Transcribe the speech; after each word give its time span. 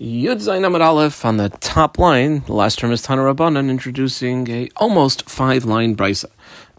Yud 0.00 0.36
Zayin 0.36 0.80
Aleph 0.80 1.24
on 1.24 1.38
the 1.38 1.48
top 1.48 1.98
line. 1.98 2.44
The 2.46 2.52
last 2.52 2.78
term 2.78 2.92
is 2.92 3.02
Tana 3.02 3.22
Rabbanan, 3.22 3.68
introducing 3.68 4.48
a 4.48 4.68
almost 4.76 5.28
five 5.28 5.64
line 5.64 5.96
brisa. 5.96 6.26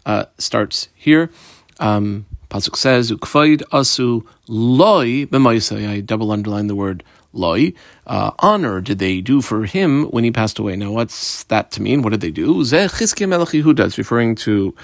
Uh, 0.06 0.24
starts 0.38 0.88
here. 0.94 1.30
Um, 1.78 2.24
Pasuk 2.48 2.76
says, 2.76 3.10
"Ukfaid 3.12 3.60
asu 3.72 4.24
loy 4.48 5.26
b'maisai." 5.26 5.86
I 5.86 6.00
double 6.00 6.32
underline 6.32 6.66
the 6.66 6.74
word 6.74 7.04
loy. 7.34 7.74
Uh, 8.06 8.30
honor 8.38 8.80
did 8.80 8.98
they 8.98 9.20
do 9.20 9.42
for 9.42 9.66
him 9.66 10.04
when 10.04 10.24
he 10.24 10.30
passed 10.30 10.58
away? 10.58 10.74
Now, 10.76 10.92
what's 10.92 11.44
that 11.44 11.70
to 11.72 11.82
mean? 11.82 12.00
What 12.00 12.10
did 12.10 12.22
they 12.22 12.30
do? 12.30 12.60
Zeh 12.60 12.88
Chizkiah 12.88 13.28
Melech 13.28 13.48
Yehuda. 13.48 13.84
It's 13.84 13.98
referring 13.98 14.34
to 14.36 14.74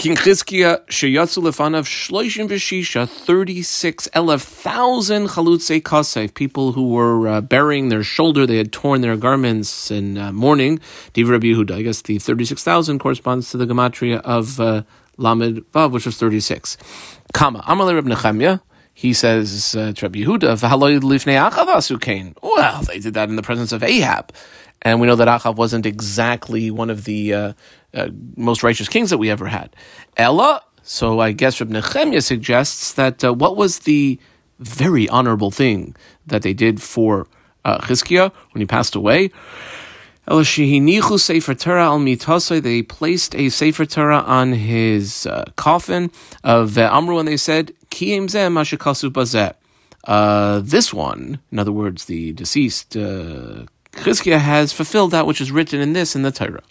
King 0.00 0.16
Chizkiah 0.16 0.86
sheyatzu 0.86 1.42
lefanav 1.42 1.84
shloishim 1.84 2.48
v'shisha 2.48 3.06
thirty-six 3.06 4.08
elef 4.14 4.42
thousand 4.42 5.26
chalutzei 5.26 5.82
kasef 5.82 6.32
people 6.32 6.72
who 6.72 6.88
were 6.88 7.28
uh, 7.28 7.42
burying 7.42 7.90
their 7.90 8.02
shoulder. 8.02 8.46
They 8.46 8.56
had 8.56 8.72
torn 8.72 9.02
their 9.02 9.18
garments 9.18 9.90
in 9.90 10.16
uh, 10.16 10.32
mourning. 10.32 10.80
Div 11.12 11.28
Rabbi 11.28 11.48
Yehuda. 11.48 11.72
I 11.72 11.82
guess 11.82 12.00
the 12.00 12.18
thirty-six 12.18 12.64
thousand 12.64 13.00
corresponds 13.00 13.50
to 13.50 13.58
the 13.58 13.66
gematria 13.66 14.22
of 14.22 14.58
uh, 14.58 14.84
Lamed 15.18 15.70
Vav, 15.72 15.90
which 15.90 16.06
was 16.06 16.16
thirty-six. 16.16 16.78
Kama 17.34 17.58
Amalei 17.58 17.96
Reb 17.96 18.06
Nechemya. 18.06 18.62
He 18.94 19.12
says 19.12 19.74
uh, 19.74 19.92
Rabbi 20.00 20.20
Yehuda. 20.20 20.60
Well, 22.42 22.82
they 22.82 22.98
did 22.98 23.14
that 23.14 23.28
in 23.28 23.36
the 23.36 23.42
presence 23.42 23.72
of 23.72 23.82
Ahab. 23.82 24.32
And 24.82 25.00
we 25.00 25.06
know 25.06 25.16
that 25.16 25.28
Achav 25.28 25.56
wasn't 25.56 25.86
exactly 25.86 26.70
one 26.70 26.90
of 26.90 27.04
the 27.04 27.34
uh, 27.34 27.52
uh, 27.94 28.08
most 28.36 28.62
righteous 28.62 28.88
kings 28.88 29.10
that 29.10 29.18
we 29.18 29.30
ever 29.30 29.46
had. 29.46 29.74
Ella, 30.16 30.62
so 30.82 31.20
I 31.20 31.32
guess 31.32 31.60
Reb 31.60 31.70
Nechemia 31.70 32.22
suggests 32.22 32.94
that 32.94 33.22
uh, 33.22 33.32
what 33.32 33.56
was 33.56 33.80
the 33.80 34.18
very 34.58 35.08
honorable 35.08 35.50
thing 35.50 35.94
that 36.26 36.42
they 36.42 36.54
did 36.54 36.80
for 36.80 37.26
uh, 37.64 37.78
Chizkiah 37.78 38.32
when 38.52 38.60
he 38.60 38.66
passed 38.66 38.94
away? 38.94 39.30
They 42.60 42.82
placed 42.82 43.34
a 43.34 43.48
Sefer 43.48 43.84
Torah 43.84 44.20
on 44.20 44.52
his 44.52 45.26
uh, 45.26 45.44
coffin. 45.56 46.12
Of 46.44 46.78
uh, 46.78 46.88
Amru, 46.92 47.18
and 47.18 47.26
they 47.26 47.36
said, 47.36 47.72
uh, 50.04 50.60
this 50.60 50.94
one, 50.94 51.40
in 51.50 51.58
other 51.58 51.72
words, 51.72 52.04
the 52.04 52.32
deceased 52.32 52.96
uh, 52.96 53.66
Chizkiah 53.92 54.38
has 54.38 54.72
fulfilled 54.72 55.10
that 55.10 55.26
which 55.26 55.40
is 55.40 55.50
written 55.50 55.80
in 55.80 55.92
this 55.94 56.14
in 56.14 56.22
the 56.22 56.30
Torah. 56.30 56.62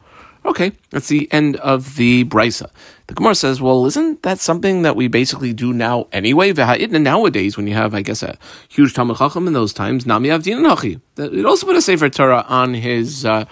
Okay, 0.49 0.71
that's 0.89 1.09
the 1.09 1.31
end 1.31 1.57
of 1.57 1.95
the 1.95 2.25
brisa. 2.25 2.71
The 3.05 3.13
Gemara 3.13 3.35
says, 3.35 3.61
well, 3.61 3.85
isn't 3.85 4.23
that 4.23 4.39
something 4.39 4.81
that 4.81 4.95
we 4.95 5.07
basically 5.07 5.53
do 5.53 5.73
now 5.73 6.07
anyway? 6.11 6.51
Nowadays, 6.53 7.55
when 7.55 7.67
you 7.67 7.75
have, 7.75 7.93
I 7.93 8.01
guess, 8.01 8.23
a 8.23 8.35
huge 8.67 8.95
Talmud 8.95 9.17
Chacham 9.17 9.45
in 9.45 9.53
those 9.53 9.73
times, 9.73 10.07
Nami 10.07 10.29
Avdin 10.29 10.65
Hachi. 10.67 10.99
It 11.17 11.45
also 11.45 11.67
put 11.67 11.75
a 11.75 11.83
Sefer 11.83 12.09
Torah 12.09 12.45
on 12.47 12.73
his, 12.73 13.25
uh, 13.25 13.45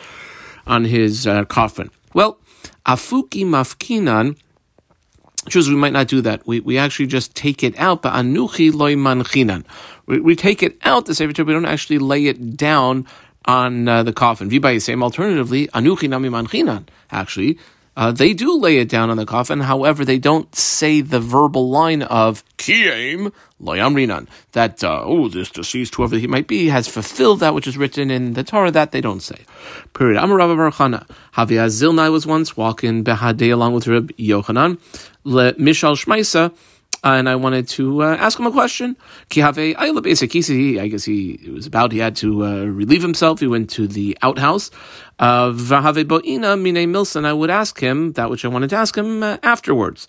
on 0.65 0.85
his 0.85 1.27
uh, 1.27 1.45
coffin. 1.45 1.91
Well, 2.15 2.39
Afuki 2.87 3.45
Mafkinan, 3.45 4.35
Choose 5.49 5.69
we 5.69 5.75
might 5.75 5.93
not 5.93 6.07
do 6.07 6.19
that. 6.21 6.45
We, 6.45 6.61
we 6.61 6.77
actually 6.77 7.07
just 7.07 7.35
take 7.35 7.63
it 7.63 7.77
out, 7.77 8.01
but 8.01 8.13
anuchi 8.13 8.73
loy 8.73 8.95
manchinan. 8.95 9.65
We, 10.07 10.19
we 10.19 10.35
take 10.35 10.63
it 10.63 10.77
out, 10.83 11.05
the 11.05 11.13
Sefer 11.13 11.31
Torah, 11.31 11.45
we 11.45 11.53
don't 11.53 11.65
actually 11.65 11.99
lay 11.99 12.25
it 12.25 12.57
down 12.57 13.05
on 13.47 13.87
uh, 13.87 14.03
the 14.03 14.13
coffin. 14.13 14.49
Vibai 14.49 14.81
same 14.81 15.01
alternatively, 15.01 15.67
anuchi 15.69 16.09
nami 16.09 16.29
manchinan. 16.29 16.87
Actually, 17.09 17.57
uh, 17.95 18.11
they 18.11 18.33
do 18.33 18.55
lay 18.59 18.77
it 18.77 18.89
down 18.89 19.09
on 19.09 19.17
the 19.17 19.25
coffin. 19.25 19.61
However, 19.61 20.05
they 20.05 20.19
don't 20.19 20.53
say 20.55 21.01
the 21.01 21.19
verbal 21.19 21.69
line 21.69 22.03
of 22.03 22.43
kiyam 22.57 23.33
loyamrinan 23.59 24.27
that 24.51 24.83
uh, 24.83 25.01
oh 25.03 25.29
this 25.29 25.49
deceased 25.49 25.95
whoever 25.95 26.17
he 26.17 26.27
might 26.27 26.47
be 26.47 26.67
has 26.67 26.87
fulfilled 26.87 27.39
that 27.39 27.55
which 27.55 27.65
is 27.65 27.75
written 27.75 28.11
in 28.11 28.33
the 28.33 28.43
Torah. 28.43 28.69
That 28.69 28.91
they 28.91 29.01
don't 29.01 29.21
say. 29.21 29.45
Period. 29.93 30.21
Amar 30.21 30.37
Rabbi 30.37 30.53
Barchana 30.53 31.07
Havia 31.33 31.65
Zilnai 31.67 32.11
was 32.11 32.27
once 32.27 32.55
walking 32.55 33.03
behadei 33.03 33.51
along 33.51 33.73
with 33.73 33.87
Reb 33.87 34.11
Yochanan 34.17 34.77
le 35.23 35.53
Mishal 35.53 35.95
Shmaisa 35.95 36.53
and 37.03 37.29
I 37.29 37.35
wanted 37.35 37.67
to 37.69 38.03
uh, 38.03 38.15
ask 38.15 38.39
him 38.39 38.45
a 38.47 38.51
question. 38.51 38.97
I 39.35 39.51
guess 39.51 41.05
he 41.05 41.39
it 41.43 41.53
was 41.53 41.65
about 41.65 41.91
he 41.91 41.99
had 41.99 42.15
to 42.17 42.45
uh, 42.45 42.63
relieve 42.65 43.01
himself. 43.01 43.39
He 43.39 43.47
went 43.47 43.69
to 43.71 43.87
the 43.87 44.17
outhouse. 44.21 44.71
Uh, 45.19 45.51
boina 45.51 46.61
mine 46.61 46.93
milson. 46.93 47.25
I 47.25 47.33
would 47.33 47.49
ask 47.49 47.79
him 47.79 48.13
that 48.13 48.29
which 48.29 48.45
I 48.45 48.47
wanted 48.47 48.69
to 48.71 48.75
ask 48.75 48.97
him 48.97 49.23
uh, 49.23 49.37
afterwards. 49.43 50.07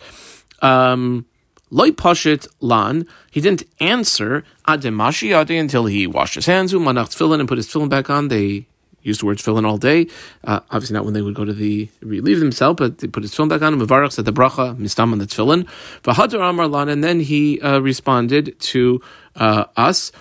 Um, 0.61 1.25
Loi 1.71 1.91
pashit 1.91 2.47
lan. 2.59 3.05
He 3.31 3.41
didn't 3.41 3.63
answer 3.79 4.43
ademashi 4.67 5.39
ade 5.39 5.51
until 5.51 5.85
he 5.85 6.07
washed 6.07 6.35
his 6.35 6.47
hands, 6.47 6.73
umanach 6.73 7.09
tefillin, 7.09 7.39
and 7.39 7.47
put 7.47 7.57
his 7.57 7.67
tefillin 7.67 7.89
back 7.89 8.09
on. 8.09 8.27
They 8.29 8.65
used 9.01 9.21
the 9.21 9.25
word 9.25 9.37
tefillin 9.37 9.65
all 9.65 9.77
day. 9.77 10.07
Uh, 10.43 10.59
obviously, 10.71 10.93
not 10.93 11.05
when 11.05 11.13
they 11.13 11.21
would 11.21 11.35
go 11.35 11.45
to 11.45 11.53
the 11.53 11.89
relieve 12.01 12.39
themselves, 12.39 12.77
but 12.77 12.99
they 12.99 13.07
put 13.07 13.23
his 13.23 13.33
tefillin 13.33 13.49
back 13.49 13.61
on. 13.61 13.79
Mavarach 13.79 14.11
said 14.11 14.25
the 14.25 14.33
bracha 14.33 14.75
mistam 14.77 15.11
on 15.11 15.19
the 15.19 15.25
tefillin. 15.25 15.67
V'hadar 16.03 16.49
amar 16.49 16.67
lan, 16.67 16.89
and 16.89 17.03
then 17.03 17.19
he 17.19 17.59
uh, 17.61 17.79
responded 17.79 18.59
to 18.59 19.01
uh, 19.35 19.65
us, 19.75 20.11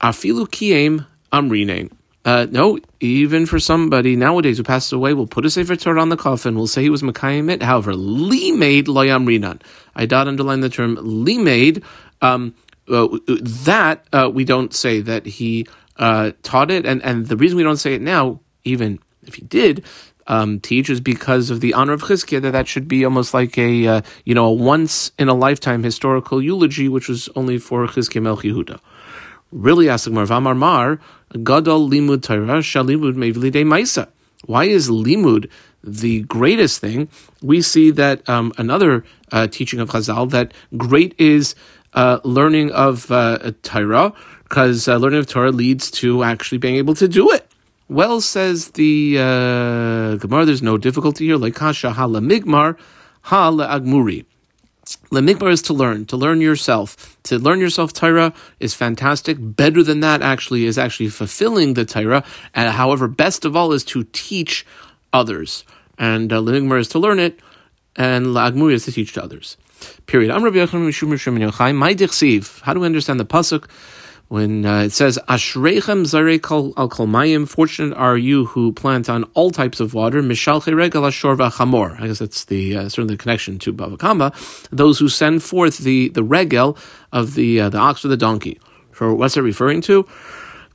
afilu 0.00 0.46
kiyem 0.48 1.06
amrine. 1.32 1.90
Uh, 2.24 2.46
no, 2.50 2.78
even 3.00 3.46
for 3.46 3.58
somebody 3.58 4.14
nowadays 4.14 4.58
who 4.58 4.62
passes 4.62 4.92
away, 4.92 5.14
we'll 5.14 5.26
put 5.26 5.46
a 5.46 5.50
Sefer 5.50 5.76
Torah 5.76 6.02
on 6.02 6.10
the 6.10 6.16
coffin. 6.16 6.56
We'll 6.56 6.66
say 6.66 6.82
he 6.82 6.90
was 6.90 7.00
Makayim 7.02 7.50
it. 7.50 7.62
However, 7.62 7.94
li 7.94 8.52
made 8.52 8.86
loyam 8.86 9.26
rinan. 9.26 9.62
I 9.94 10.04
dot 10.04 10.28
underline 10.28 10.60
the 10.60 10.68
term 10.68 10.98
li 11.00 11.38
made. 11.38 11.82
Um, 12.20 12.54
uh, 12.90 13.08
that 13.28 14.06
uh, 14.12 14.30
we 14.32 14.44
don't 14.44 14.74
say 14.74 15.00
that 15.00 15.26
he 15.26 15.66
uh, 15.98 16.32
taught 16.42 16.70
it, 16.70 16.86
and 16.86 17.02
and 17.02 17.26
the 17.26 17.36
reason 17.36 17.56
we 17.56 17.62
don't 17.62 17.76
say 17.76 17.94
it 17.94 18.02
now, 18.02 18.40
even 18.64 18.98
if 19.22 19.34
he 19.34 19.42
did. 19.42 19.84
Um, 20.30 20.60
teach 20.60 20.90
is 20.90 21.00
because 21.00 21.48
of 21.48 21.62
the 21.62 21.72
honor 21.72 21.94
of 21.94 22.02
Chizkiah 22.02 22.42
that 22.42 22.50
that 22.50 22.68
should 22.68 22.86
be 22.86 23.02
almost 23.02 23.32
like 23.32 23.56
a 23.56 23.86
uh, 23.86 24.00
you 24.26 24.34
know 24.34 24.44
a 24.44 24.52
once 24.52 25.10
in 25.18 25.28
a 25.28 25.34
lifetime 25.34 25.82
historical 25.82 26.42
eulogy, 26.42 26.86
which 26.86 27.08
was 27.08 27.30
only 27.34 27.56
for 27.56 27.86
Chizkiah 27.86 28.20
Melch 28.20 28.42
Yehuda. 28.42 28.78
Really, 29.52 29.88
asking 29.88 30.12
Mar 30.12 30.54
Mar 30.54 31.00
Gadol 31.32 31.88
Limud 31.88 32.22
Torah 32.22 32.60
Shalimud 32.60 33.14
Mevlidei 33.14 33.64
Maisa. 33.64 34.08
Why 34.44 34.64
is 34.64 34.90
limud 34.90 35.50
the 35.82 36.22
greatest 36.22 36.80
thing? 36.80 37.08
We 37.42 37.62
see 37.62 37.90
that 37.92 38.28
um, 38.28 38.52
another 38.58 39.04
uh, 39.32 39.46
teaching 39.46 39.80
of 39.80 39.90
Chazal 39.90 40.30
that 40.30 40.52
great 40.76 41.14
is 41.18 41.54
uh, 41.94 42.20
learning 42.24 42.70
of 42.72 43.10
uh, 43.10 43.52
Torah 43.62 44.12
because 44.48 44.88
uh, 44.88 44.96
learning 44.96 45.18
of 45.18 45.26
Torah 45.26 45.52
leads 45.52 45.90
to 45.90 46.24
actually 46.24 46.58
being 46.58 46.76
able 46.76 46.94
to 46.94 47.08
do 47.08 47.30
it. 47.30 47.46
Well, 47.88 48.20
says 48.20 48.70
the 48.72 49.16
uh, 49.18 50.16
Gemara, 50.16 50.44
there's 50.44 50.62
no 50.62 50.78
difficulty 50.78 51.26
here. 51.26 51.36
Like 51.36 51.54
Kasha 51.54 51.90
hala 51.90 52.20
migmar 52.20 52.78
hala 53.22 53.66
agmuri. 53.68 54.24
Lemikmar 55.10 55.52
is 55.52 55.60
to 55.62 55.74
learn, 55.74 56.06
to 56.06 56.16
learn 56.16 56.40
yourself. 56.40 57.18
To 57.24 57.38
learn 57.38 57.60
yourself 57.60 57.92
Torah 57.92 58.32
is 58.58 58.74
fantastic. 58.74 59.36
Better 59.38 59.82
than 59.82 60.00
that, 60.00 60.22
actually, 60.22 60.64
is 60.64 60.78
actually 60.78 61.08
fulfilling 61.10 61.74
the 61.74 61.84
Torah. 61.84 62.24
And 62.54 62.72
however, 62.72 63.06
best 63.06 63.44
of 63.44 63.54
all 63.54 63.72
is 63.72 63.84
to 63.84 64.04
teach 64.12 64.64
others. 65.12 65.64
And 65.98 66.32
uh, 66.32 66.40
Lemikmar 66.40 66.80
is 66.80 66.88
to 66.88 66.98
learn 66.98 67.18
it, 67.18 67.40
and 67.96 68.26
Lagmuri 68.26 68.72
is 68.72 68.84
to 68.86 68.92
teach 68.92 69.12
to 69.14 69.22
others. 69.22 69.58
Period. 70.06 70.30
I'm 70.30 70.42
Rabbi 70.42 70.56
Yochanan 70.56 70.88
Mishum 70.88 71.76
My 71.76 72.64
How 72.64 72.74
do 72.74 72.80
we 72.80 72.86
understand 72.86 73.20
the 73.20 73.26
pasuk? 73.26 73.68
When 74.28 74.66
uh, 74.66 74.82
it 74.82 74.92
says 74.92 75.18
Ashrechem 75.28 76.04
zarek 76.04 76.50
al 76.50 76.88
kolmayim, 76.88 77.48
fortunate 77.48 77.96
are 77.96 78.18
you 78.18 78.44
who 78.44 78.72
plant 78.72 79.08
on 79.08 79.24
all 79.34 79.50
types 79.50 79.80
of 79.80 79.94
water. 79.94 80.22
Mishal 80.22 80.64
regal 80.66 81.02
ashorva 81.02 81.50
chamor. 81.50 81.98
I 81.98 82.06
guess 82.06 82.18
that's 82.18 82.44
the 82.44 82.76
uh, 82.76 82.88
certainly 82.88 83.14
the 83.14 83.18
connection 83.18 83.58
to 83.60 83.72
Bava 83.72 83.98
Kama. 83.98 84.32
Those 84.70 84.98
who 84.98 85.08
send 85.08 85.42
forth 85.42 85.78
the 85.78 86.10
the 86.10 86.22
regel 86.22 86.76
of 87.10 87.34
the 87.34 87.60
uh, 87.60 87.68
the 87.70 87.78
ox 87.78 88.04
or 88.04 88.08
the 88.08 88.16
donkey. 88.18 88.60
So 88.94 89.14
what's 89.14 89.36
it 89.36 89.40
referring 89.40 89.80
to? 89.82 90.06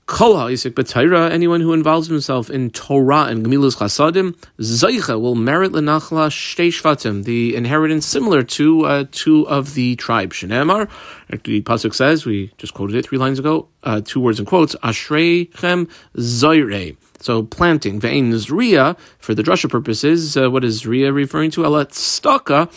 Kol 0.06 0.36
ha'isik 0.36 0.72
b'Torah, 0.72 1.32
anyone 1.32 1.62
who 1.62 1.72
involves 1.72 2.08
himself 2.08 2.50
in 2.50 2.72
Torah 2.72 3.24
and 3.24 3.46
Gemilus 3.46 3.78
Chasadim, 3.78 4.36
Zaycha 4.60 5.20
will 5.20 5.34
merit 5.34 5.72
lenachla 5.72 6.28
shtei 6.28 6.68
shvatim, 6.68 7.24
the 7.24 7.56
inheritance 7.56 8.06
similar 8.06 8.44
to 8.44 8.86
uh, 8.86 9.06
two 9.12 9.48
of 9.48 9.76
the 9.76 9.96
tribes. 9.96 10.36
Shenemar, 10.36 10.90
the 11.30 11.62
pasuk 11.62 11.94
says, 11.94 12.26
we 12.26 12.52
just 12.58 12.74
quoted 12.74 12.98
it 12.98 13.06
three 13.06 13.18
lines 13.18 13.40
ago, 13.40 13.70
uh, 13.84 14.02
two 14.04 14.20
words 14.20 14.42
in 14.42 14.46
quotes, 14.46 14.76
Ashreichem 14.84 15.90
Zayrei. 16.18 16.98
So 17.22 17.44
planting, 17.44 18.02
ve'in 18.02 18.34
zriya, 18.34 18.98
for 19.20 19.34
the 19.34 19.42
drasha 19.42 19.70
purposes, 19.70 20.36
uh, 20.36 20.52
what 20.52 20.66
is 20.66 20.84
zriya 20.84 21.14
referring 21.14 21.52
to? 21.52 21.62
Alat 21.62 21.92
staka, 21.92 22.70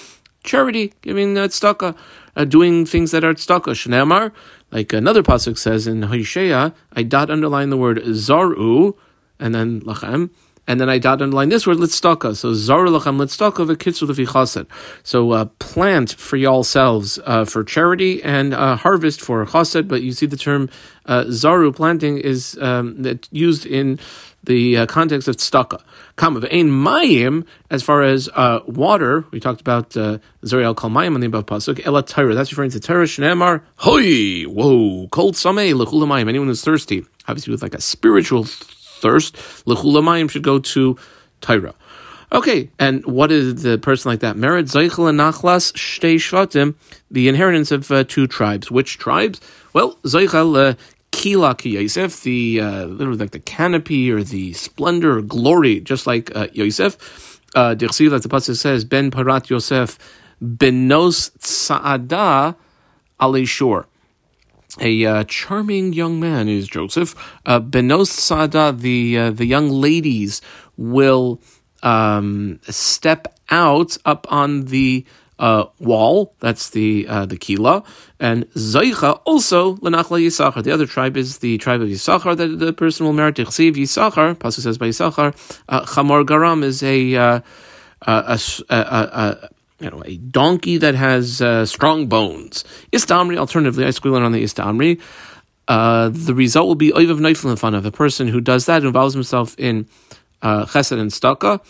charity, 0.44 0.93
giving 1.02 1.37
uh, 1.37 1.49
tzedakah, 1.49 1.96
uh, 2.37 2.44
doing 2.44 2.87
things 2.87 3.11
that 3.11 3.25
are 3.25 3.34
tzedakah. 3.34 3.75
Shneamar, 3.75 4.31
like 4.70 4.92
another 4.92 5.22
pasuk 5.22 5.58
says 5.58 5.86
in 5.86 6.02
Hosea, 6.02 6.74
I 6.92 7.02
dot 7.02 7.30
underline 7.30 7.70
the 7.70 7.76
word 7.76 7.98
zaru, 7.98 8.96
and 9.38 9.54
then 9.54 9.80
lachem, 9.82 10.30
and 10.66 10.80
then 10.80 10.88
I 10.88 10.98
dot 10.98 11.22
underline 11.22 11.48
this 11.48 11.66
word 11.66 11.78
litztaka. 11.78 12.36
So 12.36 12.54
zar 12.54 12.86
lachem 12.86 13.18
litztaka 13.18 13.66
v'kitzur 13.66 14.08
chassid. 14.26 14.66
So 15.02 15.32
uh, 15.32 15.44
plant 15.58 16.14
for 16.14 16.36
yourselves 16.36 17.18
uh, 17.24 17.44
for 17.44 17.64
charity 17.64 18.22
and 18.22 18.54
uh, 18.54 18.76
harvest 18.76 19.20
for 19.20 19.44
chassid. 19.46 19.88
But 19.88 20.02
you 20.02 20.12
see 20.12 20.26
the 20.26 20.36
term 20.36 20.68
uh, 21.06 21.24
zaru 21.24 21.74
planting 21.74 22.18
is 22.18 22.58
um, 22.60 23.04
used 23.30 23.66
in 23.66 23.98
the 24.44 24.78
uh, 24.78 24.86
context 24.86 25.28
of 25.28 25.36
tzedakah. 25.36 25.82
Kam 26.16 26.36
of 26.36 26.44
ein 26.44 26.70
mayim, 26.70 27.44
as 27.70 27.82
far 27.82 28.02
as 28.02 28.28
uh, 28.34 28.60
water, 28.66 29.24
we 29.30 29.40
talked 29.40 29.60
about 29.60 29.96
uh, 29.96 30.18
zoriel 30.42 30.76
kal 30.76 30.90
mayim 30.90 31.14
on 31.14 31.20
the 31.20 31.26
above 31.26 31.46
pasuk. 31.46 31.84
Ela 31.84 32.02
Torah, 32.02 32.34
that's 32.34 32.52
referring 32.52 32.70
to 32.70 32.80
Torah. 32.80 33.04
Shneimar, 33.04 33.62
hoi, 33.76 34.44
whoa, 34.44 35.08
cold 35.08 35.34
sameh 35.34 35.74
lechula 35.74 36.06
mayim. 36.06 36.28
Anyone 36.28 36.48
who's 36.48 36.62
thirsty, 36.62 37.04
obviously 37.28 37.50
with 37.50 37.62
like 37.62 37.74
a 37.74 37.80
spiritual 37.80 38.44
thirst, 39.00 39.34
lechula 39.66 40.02
mayim 40.02 40.31
should 40.31 40.43
go 40.43 40.58
to 40.58 40.96
Torah. 41.40 41.75
Okay, 42.32 42.70
and 42.78 43.06
what 43.06 43.31
is 43.31 43.62
the 43.62 43.78
person 43.78 44.10
like 44.10 44.20
that? 44.20 44.37
Merit 44.37 44.66
Zeichel 44.66 45.08
and 45.08 45.19
Nachlas 45.19 45.72
Shtei 45.75 46.16
Shvatim, 46.16 46.75
the 47.08 47.28
inheritance 47.28 47.70
of 47.70 47.90
uh, 47.90 48.02
two 48.02 48.26
tribes. 48.26 48.69
Which 48.69 48.98
tribes? 48.98 49.40
Well, 49.72 49.94
Zeichel 50.02 50.72
uh, 50.72 50.75
Kila 51.12 51.54
ki 51.54 51.70
Yosef, 51.78 52.22
the 52.22 52.60
uh, 52.60 52.84
literally 52.87 53.20
like 53.20 53.31
the 53.31 53.38
canopy 53.38 54.10
or 54.10 54.25
the 54.25 54.52
splendor 54.54 55.19
or 55.19 55.22
glory, 55.22 55.81
just 55.81 56.06
like 56.06 56.34
uh, 56.34 56.49
Yosef. 56.52 57.40
Uh, 57.54 57.75
as 57.78 57.78
the 57.78 57.87
pasuk 58.28 58.56
says, 58.56 58.84
Ben 58.84 59.10
Parat 59.10 59.49
Yosef, 59.49 59.99
Benos 60.42 61.31
Saada 61.38 62.56
Aleshur. 63.20 63.87
A 64.81 65.06
uh, 65.06 65.25
charming 65.25 65.93
young 65.93 66.20
man 66.20 66.49
is 66.49 66.69
Joseph. 66.69 67.14
Uh, 67.46 67.61
Benos 67.61 68.11
Saada, 68.11 68.78
the 68.78 69.19
uh, 69.19 69.31
the 69.31 69.46
young 69.46 69.69
ladies 69.70 70.43
will 70.76 71.40
um, 71.82 72.61
step 72.62 73.34
out 73.50 73.96
up 74.05 74.31
on 74.31 74.67
the 74.67 75.06
uh, 75.38 75.67
wall. 75.78 76.34
That's 76.40 76.70
the 76.70 77.06
uh, 77.08 77.26
the 77.26 77.37
Kila. 77.37 77.84
And 78.20 78.46
Zaycha 78.50 79.20
also 79.25 79.76
Lenachla 79.76 80.20
Yisachar. 80.20 80.62
The 80.62 80.73
other 80.73 80.87
tribe 80.87 81.17
is 81.17 81.38
the 81.38 81.58
tribe 81.58 81.81
of 81.81 81.88
Yisachar 81.88 82.37
that 82.37 82.58
the 82.58 82.73
person 82.73 83.06
will 83.06 83.12
marry. 83.12 83.32
Tichsiv 83.32 83.76
Yisachar. 83.76 84.34
Pasuk 84.34 84.61
says 84.61 84.78
by 84.78 84.88
Yisachar. 84.88 85.34
Uh, 85.69 85.82
Chamor 85.82 86.25
Garam 86.25 86.62
is 86.62 86.82
a, 86.82 87.14
uh, 87.17 87.40
a, 88.02 88.40
a, 88.70 88.75
a 88.76 89.50
you 89.81 89.90
know, 89.90 90.02
a 90.06 90.17
donkey 90.17 90.78
that 90.78 90.94
has 90.94 91.43
uh, 91.43 91.67
strong 91.67 92.06
bones. 92.06 92.64
Istamri, 92.93 93.37
alternatively, 93.37 93.84
I 93.84 93.90
squeal 93.90 94.17
on 94.17 94.32
the 94.32 94.43
Istamri. 94.43 95.00
Uh, 95.69 96.08
the 96.11 96.34
result 96.34 96.69
will 96.69 96.75
be 96.76 96.93
Oivav 96.93 97.19
Neifel 97.19 97.50
in 97.50 97.56
front 97.56 97.76
of 97.76 97.84
a 97.84 97.90
person 97.90 98.28
who 98.28 98.40
does 98.40 98.67
that, 98.67 98.84
involves 98.84 99.14
himself 99.14 99.55
in 99.58 99.87
uh, 100.43 100.64
Chesed 100.67 100.99
and 100.99 101.11
Staka, 101.11 101.61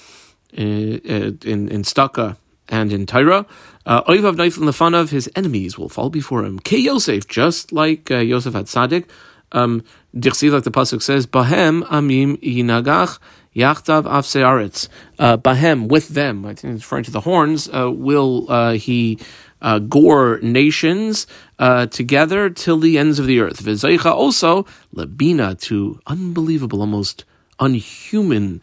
in, 0.52 1.38
in, 1.44 1.68
in 1.68 1.82
Staka 1.82 2.36
and 2.68 2.92
in 2.92 3.06
Tyra. 3.06 3.46
Uh, 3.84 4.02
Oivav 4.04 4.36
Naif 4.36 4.58
in 4.58 4.66
the 4.66 4.98
of 4.98 5.10
his 5.10 5.30
enemies 5.36 5.78
will 5.78 5.88
fall 5.88 6.10
before 6.10 6.44
him. 6.44 6.58
K 6.58 6.78
Yosef, 6.78 7.26
just 7.26 7.72
like 7.72 8.10
uh, 8.10 8.18
Yosef 8.18 8.54
had 8.54 8.68
Sadik. 8.68 9.08
Um, 9.52 9.84
Dirsi, 10.16 10.50
like 10.50 10.64
the 10.64 10.70
pasuk 10.70 11.02
says, 11.02 11.26
Bahem 11.26 11.82
Amim 11.84 12.40
Yinagach 12.40 13.18
Yachtav 13.54 14.04
Afsearetz. 14.04 14.88
Uh, 15.18 15.36
Bahem, 15.36 15.88
with 15.88 16.08
them, 16.08 16.46
I 16.46 16.54
think 16.54 16.74
it's 16.74 16.84
referring 16.84 17.04
to 17.04 17.10
the 17.10 17.20
horns, 17.20 17.68
uh, 17.68 17.90
will 17.92 18.50
uh, 18.50 18.72
he 18.72 19.18
uh, 19.60 19.78
gore 19.78 20.38
nations 20.40 21.26
uh, 21.58 21.86
together 21.86 22.48
till 22.50 22.78
the 22.78 22.98
ends 22.98 23.18
of 23.18 23.26
the 23.26 23.40
earth. 23.40 23.62
Vizaycha 23.62 24.10
also, 24.10 24.64
Labina, 24.94 25.58
to 25.62 26.00
unbelievable, 26.06 26.80
almost 26.80 27.24
unhuman 27.60 28.60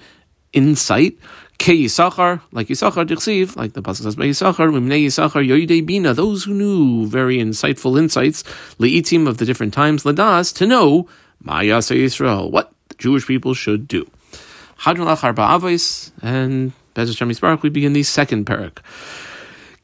insight. 0.54 1.18
Ke 1.60 1.86
Yisachar, 1.86 2.42
like 2.52 2.68
Yisachar 2.68 3.08
Dichsiv, 3.08 3.56
like 3.56 3.74
the 3.74 3.82
Pasuk 3.82 4.04
says 4.04 4.16
by 4.16 4.26
Yisachar, 4.26 4.72
Mimnei 4.72 5.06
Yisachar 5.06 5.48
Yoidei 5.48 5.86
Bina, 5.86 6.14
those 6.14 6.44
who 6.44 6.54
knew 6.54 7.08
very 7.08 7.38
insightful 7.38 7.98
insights, 7.98 8.44
Leitim 8.80 9.28
of 9.28 9.38
the 9.38 9.46
different 9.46 9.74
times, 9.74 10.04
Ladas, 10.04 10.54
to 10.56 10.66
know, 10.66 11.08
Ma'yasa 11.46 11.96
Yisrael, 11.96 12.50
what 12.50 12.72
the 12.90 12.96
Jewish 12.96 13.28
people 13.28 13.54
should 13.54 13.88
do. 13.88 14.10
Hadron 14.78 15.08
Lachar 15.08 15.34
and 16.22 16.74
Bezos 16.96 17.18
Shemi 17.18 17.62
we 17.62 17.70
begin 17.70 17.94
the 17.94 18.04
second 18.04 18.46
parak. 18.46 18.80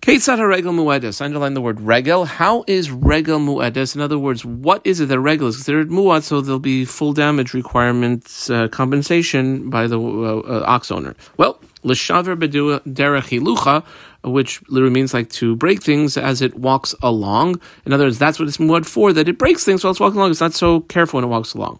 Ketzat 0.01 0.39
regel 0.47 0.71
mu'edes. 0.71 1.19
Underline 1.21 1.55
the 1.55 1.61
word 1.61 1.81
regel. 1.81 2.23
How 2.23 2.63
is 2.67 2.89
regel 2.89 3.37
mu'edes? 3.39 3.95
In 3.95 4.01
other 4.01 4.17
words, 4.17 4.45
what 4.45 4.81
is 4.85 5.01
it 5.01 5.07
that 5.07 5.19
regel 5.19 5.47
is 5.49 5.57
considered 5.57 5.89
mu'ad? 5.89 6.23
So 6.23 6.39
there'll 6.39 6.57
be 6.57 6.85
full 6.85 7.11
damage 7.11 7.53
requirements 7.53 8.49
uh, 8.49 8.69
compensation 8.69 9.69
by 9.69 9.87
the 9.87 9.99
uh, 9.99 10.39
uh, 10.39 10.63
ox 10.65 10.89
owner. 10.89 11.15
Well, 11.35 11.59
l'shaver 11.83 12.37
derech 12.37 12.83
hilucha, 12.85 13.83
which 14.23 14.61
literally 14.69 14.93
means 14.93 15.13
like 15.13 15.29
to 15.29 15.55
break 15.55 15.81
things 15.81 16.17
as 16.17 16.41
it 16.41 16.55
walks 16.55 16.93
along. 17.01 17.61
In 17.85 17.93
other 17.93 18.05
words, 18.05 18.19
that's 18.19 18.39
what 18.39 18.47
it's 18.47 18.57
mu'ad 18.57 18.85
for. 18.85 19.13
That 19.13 19.27
it 19.27 19.37
breaks 19.37 19.63
things 19.63 19.83
while 19.83 19.91
it's 19.91 19.99
walking 19.99 20.17
along. 20.17 20.31
It's 20.31 20.41
not 20.41 20.53
so 20.53 20.81
careful 20.81 21.17
when 21.17 21.23
it 21.23 21.27
walks 21.27 21.53
along. 21.53 21.79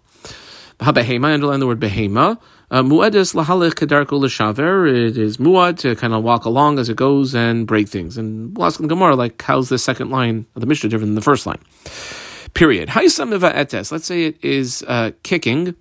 Behema. 0.80 1.34
Underline 1.34 1.60
the 1.60 1.68
word 1.68 1.80
behema. 1.80 2.40
Uh, 2.72 2.84
mu'edis 2.84 3.34
lahalik 3.34 3.74
kedarko 3.74 4.20
l'shaver. 4.20 4.88
It 4.88 5.18
is 5.18 5.38
muad 5.38 5.78
to 5.80 5.96
kind 5.96 6.14
of 6.14 6.24
walk 6.24 6.46
along 6.46 6.80
as 6.80 6.88
it 6.88 6.96
goes 6.96 7.36
and 7.36 7.68
break 7.68 7.90
things. 7.90 8.18
And 8.18 8.56
we'll 8.56 8.68
ask 8.68 8.80
Gemara, 8.80 9.16
like, 9.16 9.42
how's 9.42 9.70
the 9.70 9.78
second 9.78 10.10
line 10.10 10.46
of 10.56 10.62
the 10.62 10.68
Mishnah 10.68 10.90
different 10.90 11.10
than 11.10 11.16
the 11.16 11.22
first 11.22 11.46
line? 11.46 11.60
Period. 12.54 12.90
Haisam 12.90 13.34
etes. 13.34 13.92
Let's 13.92 14.06
say 14.06 14.26
it 14.26 14.44
is 14.44 14.84
uh, 14.88 15.12
kicking, 15.24 15.76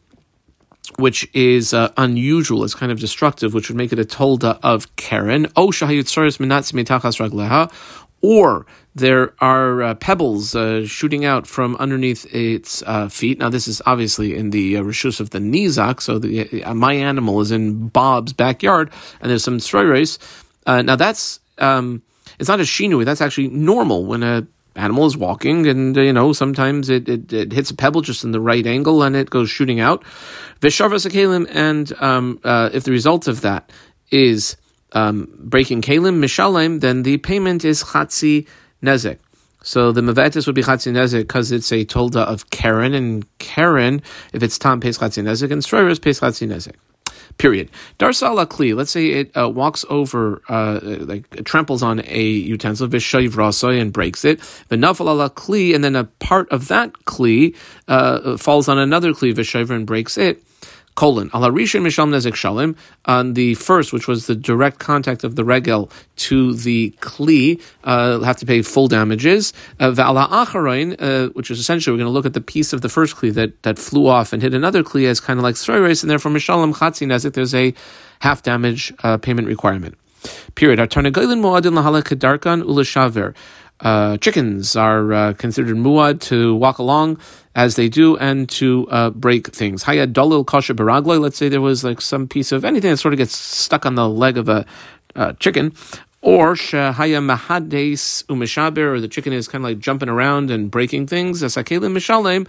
which 0.97 1.29
is 1.35 1.75
uh, 1.75 1.93
unusual, 1.97 2.65
it's 2.65 2.75
kind 2.75 2.91
of 2.91 2.99
destructive, 2.99 3.55
which 3.55 3.69
would 3.69 3.77
make 3.77 3.93
it 3.93 3.99
a 3.99 4.05
tolda 4.05 4.59
of 4.63 4.95
Karen. 4.97 5.47
Oh, 5.55 5.71
ragleha. 7.19 7.71
Or 8.21 8.67
there 8.97 9.35
are 9.41 9.83
uh, 9.83 9.95
pebbles 9.95 10.57
uh, 10.57 10.85
shooting 10.87 11.25
out 11.25 11.47
from 11.47 11.77
underneath 11.77 12.27
its 12.35 12.83
uh, 12.85 13.09
feet. 13.09 13.39
Now, 13.39 13.49
this 13.49 13.69
is 13.69 13.81
obviously 13.87 14.35
in 14.35 14.51
the 14.51 14.77
uh, 14.77 14.81
of 14.81 15.31
the 15.31 15.39
nizak, 15.39 16.01
so 16.01 16.19
the, 16.19 16.65
uh, 16.65 16.75
my 16.75 16.95
animal 16.95 17.41
is 17.41 17.53
in 17.53 17.89
Bob's 17.89 18.33
backyard, 18.33 18.91
and 19.21 19.31
there's 19.31 19.45
some 19.45 19.59
stroyres. 19.59 20.19
Uh, 20.67 20.83
now, 20.83 20.97
that's 20.97 21.39
um, 21.59 22.03
it's 22.41 22.49
not 22.49 22.61
a 22.61 22.65
shinui. 22.65 23.05
That's 23.05 23.21
actually 23.21 23.49
normal 23.49 24.05
when 24.05 24.23
a 24.23 24.47
animal 24.79 25.07
is 25.07 25.17
walking, 25.17 25.67
and 25.67 25.97
uh, 25.97 26.01
you 26.01 26.13
know 26.13 26.33
sometimes 26.33 26.89
it, 26.89 27.09
it, 27.09 27.33
it, 27.33 27.53
hits 27.53 27.71
a 27.71 27.75
pebble 27.75 28.01
just 28.01 28.25
in 28.25 28.33
the 28.33 28.41
right 28.41 28.67
angle, 28.67 29.03
and 29.03 29.17
it 29.17 29.31
goes 29.31 29.51
shooting 29.51 29.81
out. 29.81 30.05
Vishavas 30.61 31.07
and 31.55 31.93
um, 32.01 32.41
if 32.73 32.85
the 32.85 32.91
result 32.91 33.29
of 33.29 33.43
that 33.43 33.71
is 34.11 34.57
um, 34.93 35.29
breaking 35.39 35.83
kalim 35.83 36.19
mishalim, 36.19 36.81
then 36.81 37.03
the 37.03 37.19
payment 37.19 37.65
is 37.65 37.83
chatzi 37.83 38.47
nezek. 38.83 39.19
So 39.63 39.93
the 39.93 40.01
mevetis 40.01 40.47
would 40.47 40.55
be 40.55 40.63
chatzi 40.63 40.93
nezek 40.93 41.23
because 41.23 41.53
it's 41.53 41.73
a 41.73 41.85
tolda 41.85 42.25
of 42.25 42.51
Karen, 42.51 42.95
and 42.95 43.27
Karen, 43.39 44.03
if 44.33 44.43
it's 44.43 44.59
tam 44.59 44.81
pays 44.81 44.99
chatzi 44.99 45.23
nezek, 45.23 45.51
and 45.51 45.63
stroyers 45.63 46.01
pays 46.01 46.21
chatzi 46.21 46.49
nezek. 46.49 46.76
Period. 47.38 47.71
Darsala 47.99 48.47
kli. 48.47 48.75
Let's 48.75 48.90
say 48.90 49.07
it 49.07 49.37
uh, 49.37 49.49
walks 49.49 49.85
over, 49.88 50.42
uh, 50.49 50.80
like 50.83 51.45
tramples 51.45 51.85
on 51.85 52.02
a 52.04 52.23
utensil, 52.23 52.88
vishayiv 52.88 53.30
rasoi, 53.30 53.80
and 53.80 53.92
breaks 53.92 54.25
it. 54.25 54.40
V'nafal 54.71 55.30
kli, 55.30 55.75
and 55.75 55.85
then 55.85 55.95
a 55.95 56.04
part 56.04 56.50
of 56.50 56.66
that 56.68 56.92
kli 57.07 57.54
uh, 57.87 58.37
falls 58.37 58.68
on 58.68 58.78
another 58.78 59.12
kli, 59.12 59.33
vishayiv, 59.33 59.71
and 59.71 59.87
breaks 59.87 60.18
it 60.18 60.42
colon 60.99 61.31
misham 61.31 62.11
nezek 62.11 62.33
shalim 62.33 62.76
on 63.05 63.35
the 63.35 63.55
first, 63.55 63.93
which 63.93 64.09
was 64.09 64.26
the 64.26 64.35
direct 64.35 64.81
contact 64.81 65.23
of 65.23 65.37
the 65.37 65.45
regel 65.45 65.93
to 66.17 66.55
the 66.55 66.93
kli, 67.00 67.62
uh, 67.85 68.19
have 68.23 68.37
to 68.37 68.45
pay 68.45 68.62
full 68.62 68.88
damages. 68.88 69.52
Uh, 69.78 69.93
Va'ala 69.93 70.28
acharoin, 70.28 70.97
uh, 71.00 71.28
which 71.35 71.52
is 71.52 71.61
essentially 71.61 71.95
we're 71.95 71.99
going 71.99 72.09
to 72.09 72.12
look 72.12 72.26
at 72.26 72.35
the 72.35 72.40
piece 72.40 72.73
of 72.73 72.81
the 72.81 72.88
first 72.88 73.14
kli 73.14 73.33
that, 73.33 73.62
that 73.62 73.78
flew 73.78 74.09
off 74.09 74.33
and 74.33 74.43
hit 74.43 74.55
another 74.55 74.83
kli 74.83 75.07
as 75.07 75.21
kind 75.21 75.38
of 75.38 75.45
like 75.45 75.55
stroyres, 75.55 76.02
and 76.02 76.11
therefore 76.11 76.33
mishalim 76.33 76.75
chatzi 76.75 77.07
nezek. 77.07 77.35
There's 77.35 77.55
a 77.55 77.73
half 78.19 78.43
damage 78.43 78.93
uh, 79.05 79.19
payment 79.19 79.47
requirement. 79.47 79.97
Period. 80.57 80.81
Artarnagoylin 80.81 81.38
moadin 81.38 81.75
lahalek 81.78 82.05
kedarkan 82.11 82.64
ulashaver. 82.64 83.37
Uh, 83.80 84.16
chickens 84.16 84.75
are 84.75 85.12
uh, 85.12 85.32
considered 85.35 85.76
muad 85.76 86.20
to 86.20 86.54
walk 86.56 86.78
along 86.78 87.18
as 87.54 87.76
they 87.76 87.88
do 87.88 88.16
and 88.16 88.49
to 88.49 88.88
uh, 88.90 89.11
break 89.11 89.49
things. 89.49 89.82
Haya 89.85 90.06
dalil 90.06 90.47
kasha 90.47 90.75
baragloy. 90.75 91.20
Let's 91.20 91.37
say 91.37 91.49
there 91.49 91.61
was 91.61 91.85
like 91.85 92.00
some 92.00 92.26
piece 92.26 92.50
of 92.52 92.64
anything 92.64 92.90
that 92.90 92.97
sort 92.97 93.14
of 93.14 93.18
gets 93.18 93.37
stuck 93.37 93.87
on 93.87 93.94
the 93.94 94.08
leg 94.08 94.37
of 94.37 94.49
a 94.49 94.66
uh, 95.14 95.32
chicken. 95.35 95.73
Or 96.20 96.54
shahaya 96.54 97.23
mahades 97.23 98.25
umishaber, 98.25 98.94
or 98.94 99.00
the 99.00 99.06
chicken 99.06 99.32
is 99.32 99.47
kind 99.47 99.64
of 99.64 99.70
like 99.70 99.78
jumping 99.78 100.08
around 100.08 100.50
and 100.50 100.68
breaking 100.68 101.06
things. 101.06 101.42
Asakelim 101.42 101.92
mishalem 101.92 102.49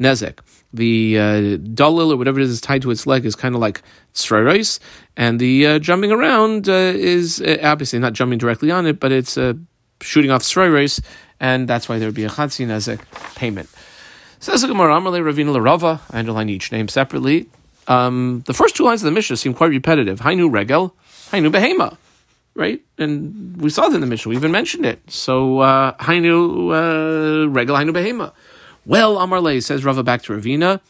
nezek. 0.00 0.40
The 0.74 1.18
uh, 1.18 1.22
dalil 1.58 2.12
or 2.12 2.16
whatever 2.16 2.40
it 2.40 2.48
is 2.48 2.60
tied 2.60 2.82
to 2.82 2.90
its 2.90 3.06
leg 3.06 3.26
is 3.26 3.36
kind 3.36 3.54
of 3.54 3.60
like 3.60 3.82
tzrayros, 4.14 4.80
and 5.16 5.38
the 5.38 5.66
uh, 5.66 5.78
jumping 5.78 6.10
around 6.10 6.68
uh, 6.68 6.72
is 6.72 7.40
uh, 7.40 7.58
obviously 7.62 8.00
not 8.00 8.14
jumping 8.14 8.38
directly 8.38 8.70
on 8.72 8.86
it, 8.86 8.98
but 8.98 9.12
it's 9.12 9.38
uh, 9.38 9.52
shooting 10.02 10.30
off 10.30 10.42
tzrayros 10.42 11.00
and 11.42 11.68
that's 11.68 11.88
why 11.88 11.98
there 11.98 12.08
would 12.08 12.14
be 12.14 12.24
a 12.24 12.28
Chatzi 12.30 12.64
Nezek 12.66 13.00
payment. 13.34 13.68
Says 14.38 14.62
the 14.62 14.68
Gemara, 14.68 14.94
Amalei 14.94 15.20
Ravina 15.20 15.54
Larava, 15.54 16.00
I 16.10 16.20
underline 16.20 16.48
each 16.48 16.72
name 16.72 16.88
separately. 16.88 17.48
Um, 17.88 18.44
the 18.46 18.54
first 18.54 18.76
two 18.76 18.84
lines 18.84 19.02
of 19.02 19.06
the 19.06 19.12
Mishnah 19.12 19.36
seem 19.36 19.52
quite 19.52 19.70
repetitive. 19.70 20.20
Hainu 20.20 20.50
regel, 20.50 20.94
hainu 21.30 21.50
behema, 21.50 21.96
right? 22.54 22.80
And 22.96 23.60
we 23.60 23.70
saw 23.70 23.88
that 23.88 23.94
in 23.96 24.00
the 24.00 24.06
Mishnah. 24.06 24.30
We 24.30 24.36
even 24.36 24.52
mentioned 24.52 24.86
it. 24.86 25.10
So 25.10 25.58
uh, 25.58 25.94
hainu 25.94 26.70
uh, 26.70 27.48
regel, 27.50 27.76
hainu 27.76 27.90
behema. 27.90 28.32
Well, 28.86 29.18
Amar 29.18 29.40
Le 29.40 29.60
says 29.60 29.84
Rava 29.84 30.04
back 30.04 30.22
to 30.22 30.32
Ravina. 30.32 30.80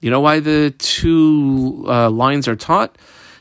You 0.00 0.10
know 0.10 0.20
why 0.20 0.40
the 0.40 0.74
two 0.78 1.84
uh, 1.86 2.10
lines 2.10 2.48
are 2.48 2.56
taught? 2.56 2.96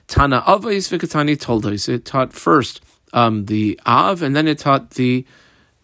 Tana 0.08 0.42
avais 0.42 0.90
v'katani 0.90 1.38
toldos. 1.38 1.90
It 1.90 2.06
taught 2.06 2.34
first 2.34 2.82
um, 3.14 3.46
the 3.46 3.80
av, 3.86 4.22
and 4.22 4.36
then 4.36 4.48
it 4.48 4.60
taught 4.60 4.92
the 4.92 5.26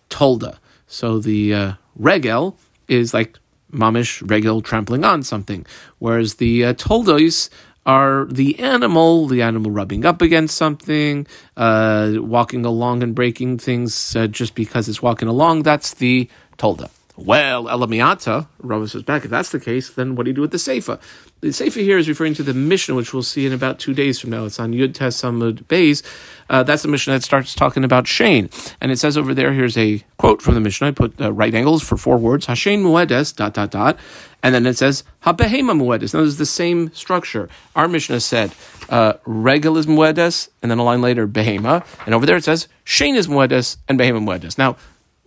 tolda. 0.10 0.58
So 0.88 1.20
the 1.20 1.54
uh, 1.54 1.74
regel 1.96 2.58
is 2.88 3.14
like 3.14 3.38
mamish 3.72 4.28
regel 4.30 4.62
trampling 4.62 5.04
on 5.04 5.24
something, 5.24 5.66
whereas 6.00 6.36
the 6.36 6.66
uh, 6.66 6.74
toldos 6.74 7.50
are 7.86 8.26
the 8.26 8.60
animal, 8.60 9.28
the 9.28 9.42
animal 9.42 9.72
rubbing 9.72 10.06
up 10.06 10.22
against 10.22 10.58
something, 10.58 11.26
uh, 11.56 12.14
walking 12.18 12.66
along 12.66 13.02
and 13.02 13.16
breaking 13.16 13.58
things 13.58 14.16
uh, 14.16 14.28
just 14.28 14.56
because 14.56 14.90
it's 14.90 15.02
walking 15.02 15.30
along. 15.30 15.64
That's 15.64 15.94
the 15.94 16.30
tolda. 16.58 16.90
Well, 17.18 17.66
Elamiata, 17.66 18.48
Rava 18.60 18.88
says 18.88 19.02
back, 19.02 19.26
if 19.26 19.32
that's 19.32 19.50
the 19.50 19.60
case, 19.60 19.90
then 19.90 20.16
what 20.16 20.26
do 20.26 20.30
you 20.30 20.36
do 20.36 20.42
with 20.42 20.52
the 20.52 20.58
Seifa? 20.58 21.02
The 21.42 21.48
Seifa 21.48 21.82
here 21.82 21.98
is 21.98 22.08
referring 22.08 22.36
to 22.36 22.44
the 22.44 22.54
Mishnah, 22.54 22.94
which 22.94 23.12
we'll 23.12 23.24
see 23.24 23.48
in 23.48 23.54
about 23.54 23.80
two 23.80 23.96
days 23.96 24.20
from 24.20 24.30
now. 24.30 24.46
It's 24.46 24.60
on 24.60 24.72
Yud 24.72 24.94
Tes 24.94 25.20
Samud 25.20 25.64
Beis. 25.64 26.04
Uh, 26.48 26.62
that's 26.62 26.84
the 26.84 26.88
Mishnah 26.88 27.14
that 27.14 27.24
starts 27.24 27.56
talking 27.56 27.84
about 27.84 28.06
Shane. 28.06 28.52
And 28.80 28.92
it 28.92 28.98
says 28.98 29.18
over 29.18 29.34
there, 29.34 29.52
here's 29.52 29.76
a 29.78 30.04
quote 30.18 30.44
from 30.44 30.54
the 30.54 30.60
Mishnah. 30.60 30.88
I 30.88 30.92
put 30.92 31.20
uh, 31.20 31.34
right 31.34 31.54
angles 31.54 31.82
for 31.82 31.98
four 31.98 32.18
words. 32.18 32.46
Hashain 32.46 32.84
Muedes, 32.84 33.36
dot, 33.36 33.56
dot, 33.56 33.72
dot. 33.72 33.98
And 34.44 34.54
then 34.54 34.68
it 34.68 34.78
says, 34.78 35.04
Habehema 35.24 35.76
Muedes. 35.76 36.14
Now, 36.14 36.20
there's 36.20 36.38
the 36.38 36.46
same 36.46 36.94
structure. 36.94 37.50
Our 37.76 37.88
Mishnah 37.88 38.20
said, 38.20 38.54
uh, 38.90 39.14
Regel 39.26 39.78
is 39.78 39.88
Muedes, 39.88 40.50
and 40.62 40.70
then 40.70 40.78
a 40.78 40.84
line 40.84 41.02
later, 41.02 41.28
Behema. 41.28 41.84
And 42.06 42.14
over 42.14 42.28
there 42.28 42.38
it 42.38 42.44
says, 42.44 42.68
Shane 42.84 43.16
is 43.16 43.28
Muedes, 43.28 43.78
and 43.90 44.00
Behema 44.00 44.24
Muedes. 44.24 44.58
Now, 44.58 44.78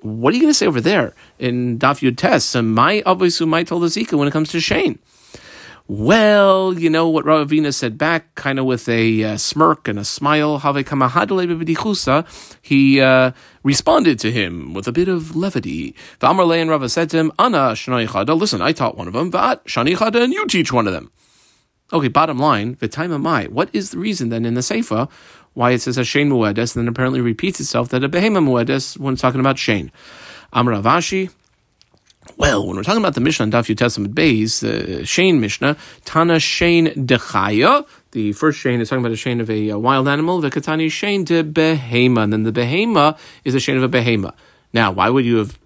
what 0.02 0.32
are 0.32 0.36
you 0.36 0.42
going 0.42 0.50
to 0.50 0.54
say 0.54 0.66
over 0.66 0.80
there 0.80 1.14
in 1.38 1.78
Daf 1.78 2.00
Yud 2.00 2.16
Tes? 2.16 2.54
My 2.56 3.02
obviously 3.06 3.46
might 3.46 3.68
the 3.68 3.76
Zika 3.76 4.18
when 4.18 4.28
it 4.28 4.32
comes 4.32 4.50
to 4.50 4.60
Shane. 4.60 4.98
Well, 5.92 6.78
you 6.78 6.88
know 6.88 7.08
what 7.08 7.24
Ravina 7.24 7.74
said 7.74 7.98
back, 7.98 8.36
kind 8.36 8.60
of 8.60 8.64
with 8.64 8.88
a 8.88 9.24
uh, 9.24 9.36
smirk 9.36 9.88
and 9.88 9.98
a 9.98 10.04
smile. 10.04 10.60
He 12.62 13.00
uh, 13.00 13.32
responded 13.64 14.18
to 14.20 14.30
him 14.30 14.72
with 14.72 14.86
a 14.86 14.92
bit 14.92 15.08
of 15.08 15.34
levity. 15.34 15.96
V'amarle 16.20 16.60
and 16.60 16.70
Rava 16.70 16.88
said 16.88 17.10
to 17.10 17.16
him, 17.16 17.32
"Ana 17.40 17.72
shnai 17.72 18.38
Listen, 18.38 18.62
I 18.62 18.70
taught 18.70 18.96
one 18.96 19.08
of 19.08 19.14
them. 19.14 19.32
V'at 19.32 19.64
shani 19.64 20.00
and 20.22 20.32
you 20.32 20.46
teach 20.46 20.72
one 20.72 20.86
of 20.86 20.92
them." 20.92 21.10
Okay, 21.92 22.06
bottom 22.06 22.38
line, 22.38 22.76
v'taima 22.76 23.20
mai. 23.20 23.46
What 23.46 23.68
is 23.72 23.90
the 23.90 23.98
reason 23.98 24.28
then 24.28 24.44
in 24.44 24.54
the 24.54 24.60
Seifa 24.60 25.10
why 25.54 25.72
it 25.72 25.80
says 25.80 25.96
Hashain 25.96 26.28
Muedes, 26.28 26.74
and 26.74 26.82
then 26.82 26.88
apparently 26.88 27.20
repeats 27.20 27.60
itself 27.60 27.88
that 27.90 28.04
a 28.04 28.08
Behema 28.08 28.42
Muedes 28.42 28.98
when 28.98 29.16
talking 29.16 29.40
about 29.40 29.58
Shane. 29.58 29.90
Amar 30.52 30.74
Avashi. 30.74 31.30
Well, 32.36 32.66
when 32.66 32.76
we're 32.76 32.82
talking 32.82 33.02
about 33.02 33.14
the 33.14 33.20
Mishnah 33.20 33.46
on 33.46 33.52
Daf 33.52 33.74
Testament 33.76 34.14
Beis, 34.14 34.60
the 34.60 35.02
uh, 35.02 35.04
Shane 35.04 35.40
Mishnah, 35.40 35.76
Tana 36.04 36.38
Shane 36.38 36.88
Dechaya, 36.88 37.86
the 38.12 38.32
first 38.32 38.58
Shane 38.58 38.80
is 38.80 38.88
talking 38.88 39.02
about 39.04 39.12
a 39.12 39.16
Shane 39.16 39.40
of 39.40 39.50
a, 39.50 39.70
a 39.70 39.78
wild 39.78 40.08
animal, 40.08 40.40
the 40.40 40.50
Katani 40.50 40.90
Shane 40.90 41.24
de 41.24 41.44
Behema, 41.44 42.24
and 42.24 42.32
then 42.32 42.42
the 42.42 42.52
Behema 42.52 43.18
is 43.44 43.54
a 43.54 43.60
Shane 43.60 43.76
of 43.76 43.82
a 43.82 43.88
Behema. 43.88 44.32
Now, 44.72 44.90
why 44.92 45.08
would 45.10 45.24
you 45.24 45.36
have 45.36 45.58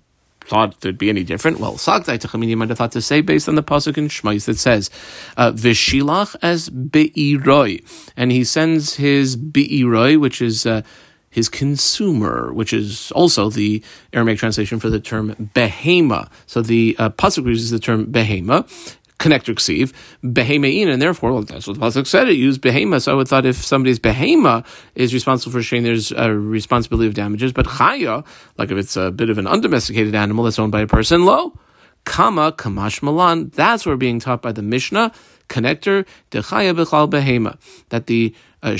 thought 0.47 0.81
there'd 0.81 0.99
be 0.99 1.09
any 1.09 1.25
different. 1.25 1.61
Well, 1.61 1.75
Sagzai 1.75 2.19
Techamini 2.19 2.57
might 2.57 2.69
have 2.69 2.79
thought 2.79 2.93
to 2.93 3.03
say 3.03 3.21
based 3.21 3.49
on 3.49 3.55
the 3.55 3.63
pasuk 3.63 3.97
in 3.97 4.09
Shmais 4.09 4.45
that 4.47 4.59
says 4.59 4.91
uh, 5.37 5.53
Vishilach 5.53 6.37
as 6.43 6.69
Be'iroi, 6.69 7.83
and 8.17 8.31
he 8.31 8.45
sends 8.45 8.95
his 8.95 9.37
Be'iroi, 9.37 10.21
which 10.21 10.43
is 10.43 10.67
uh, 10.67 10.83
his 11.31 11.49
consumer, 11.49 12.53
which 12.53 12.73
is 12.73 13.11
also 13.13 13.51
the 13.51 13.83
Aramaic 14.13 14.39
translation 14.39 14.79
for 14.79 14.89
the 14.89 15.01
term 15.01 15.51
behema. 15.55 16.31
So 16.47 16.63
the 16.63 16.95
uh, 16.99 17.11
pasuk 17.11 17.47
uses 17.47 17.71
the 17.71 17.81
term 17.81 18.07
behema, 18.07 18.69
connector 19.19 19.55
ksiv, 19.55 19.93
behemein, 20.23 20.89
and 20.89 21.01
therefore, 21.01 21.33
well, 21.33 21.43
that's 21.43 21.67
what 21.67 21.79
the 21.79 21.85
pasuk 21.85 22.07
said. 22.07 22.29
It 22.29 22.37
used 22.37 22.61
behema. 22.61 23.01
So 23.01 23.13
I 23.13 23.15
would 23.15 23.29
thought 23.29 23.47
if 23.47 23.57
somebody's 23.57 23.99
behema 23.99 24.67
is 24.95 25.15
responsible 25.15 25.53
for 25.53 25.63
shame, 25.63 25.85
there's 25.85 26.13
a 26.13 26.35
responsibility 26.35 27.07
of 27.07 27.15
damages. 27.15 27.53
But 27.53 27.67
chaya, 27.67 28.27
like 28.59 28.71
if 28.71 28.79
it's 28.79 28.97
a 28.97 29.11
bit 29.11 29.31
of 29.31 29.39
an 29.39 29.47
undomesticated 29.47 30.15
animal 30.15 30.45
that's 30.45 30.59
owned 30.59 30.73
by 30.73 30.81
a 30.81 30.87
person, 30.87 31.25
lo, 31.25 31.57
kama 32.05 32.53
kamash 32.53 33.03
malan. 33.03 33.51
That's 33.51 33.87
what 33.87 33.93
we're 33.93 33.97
being 33.97 34.21
taught 34.21 34.43
by 34.43 34.53
the 34.53 34.63
Mishnah 34.63 35.13
connector 35.49 36.07
de 36.31 36.43
chaya 36.43 36.75
bechal 36.75 37.09
behema. 37.09 37.59
That 37.91 38.07
the 38.07 38.35
uh, 38.63 38.71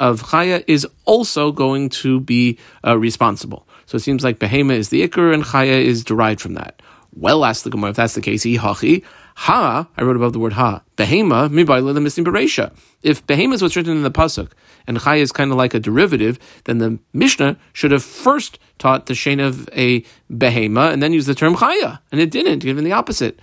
of 0.00 0.22
chaya 0.22 0.64
is 0.66 0.86
also 1.04 1.52
going 1.52 1.90
to 1.90 2.20
be 2.20 2.58
uh, 2.86 2.96
responsible. 2.96 3.66
So 3.86 3.96
it 3.96 4.00
seems 4.00 4.24
like 4.24 4.38
behema 4.38 4.72
is 4.72 4.88
the 4.88 5.06
ikr 5.06 5.34
and 5.34 5.44
chaya 5.44 5.82
is 5.82 6.04
derived 6.04 6.40
from 6.40 6.54
that. 6.54 6.80
Well, 7.14 7.44
ask 7.44 7.64
the 7.64 7.70
Gemara 7.70 7.90
if 7.90 7.96
that's 7.96 8.14
the 8.14 8.22
case. 8.22 8.44
Hachi 8.44 9.04
Ha, 9.34 9.88
I 9.96 10.02
wrote 10.02 10.16
above 10.16 10.32
the 10.32 10.38
word 10.38 10.54
ha. 10.54 10.82
Behema, 10.96 11.48
mibayla 11.50 11.94
the 11.94 12.00
missing 12.00 12.24
beresha. 12.24 12.74
If 13.02 13.26
behema 13.26 13.54
is 13.54 13.62
what's 13.62 13.76
written 13.76 13.96
in 13.96 14.02
the 14.02 14.10
pasuk, 14.10 14.52
and 14.86 14.98
chaya 14.98 15.20
is 15.20 15.32
kind 15.32 15.50
of 15.50 15.56
like 15.56 15.74
a 15.74 15.80
derivative, 15.80 16.38
then 16.64 16.78
the 16.78 16.98
Mishnah 17.12 17.56
should 17.72 17.90
have 17.90 18.02
first 18.02 18.58
taught 18.78 19.06
the 19.06 19.14
shane 19.14 19.40
of 19.40 19.68
a 19.72 20.04
behema 20.30 20.92
and 20.92 21.02
then 21.02 21.12
used 21.12 21.28
the 21.28 21.34
term 21.34 21.56
chaya, 21.56 22.00
and 22.10 22.20
it 22.20 22.30
didn't, 22.30 22.60
given 22.60 22.84
the 22.84 22.92
opposite. 22.92 23.38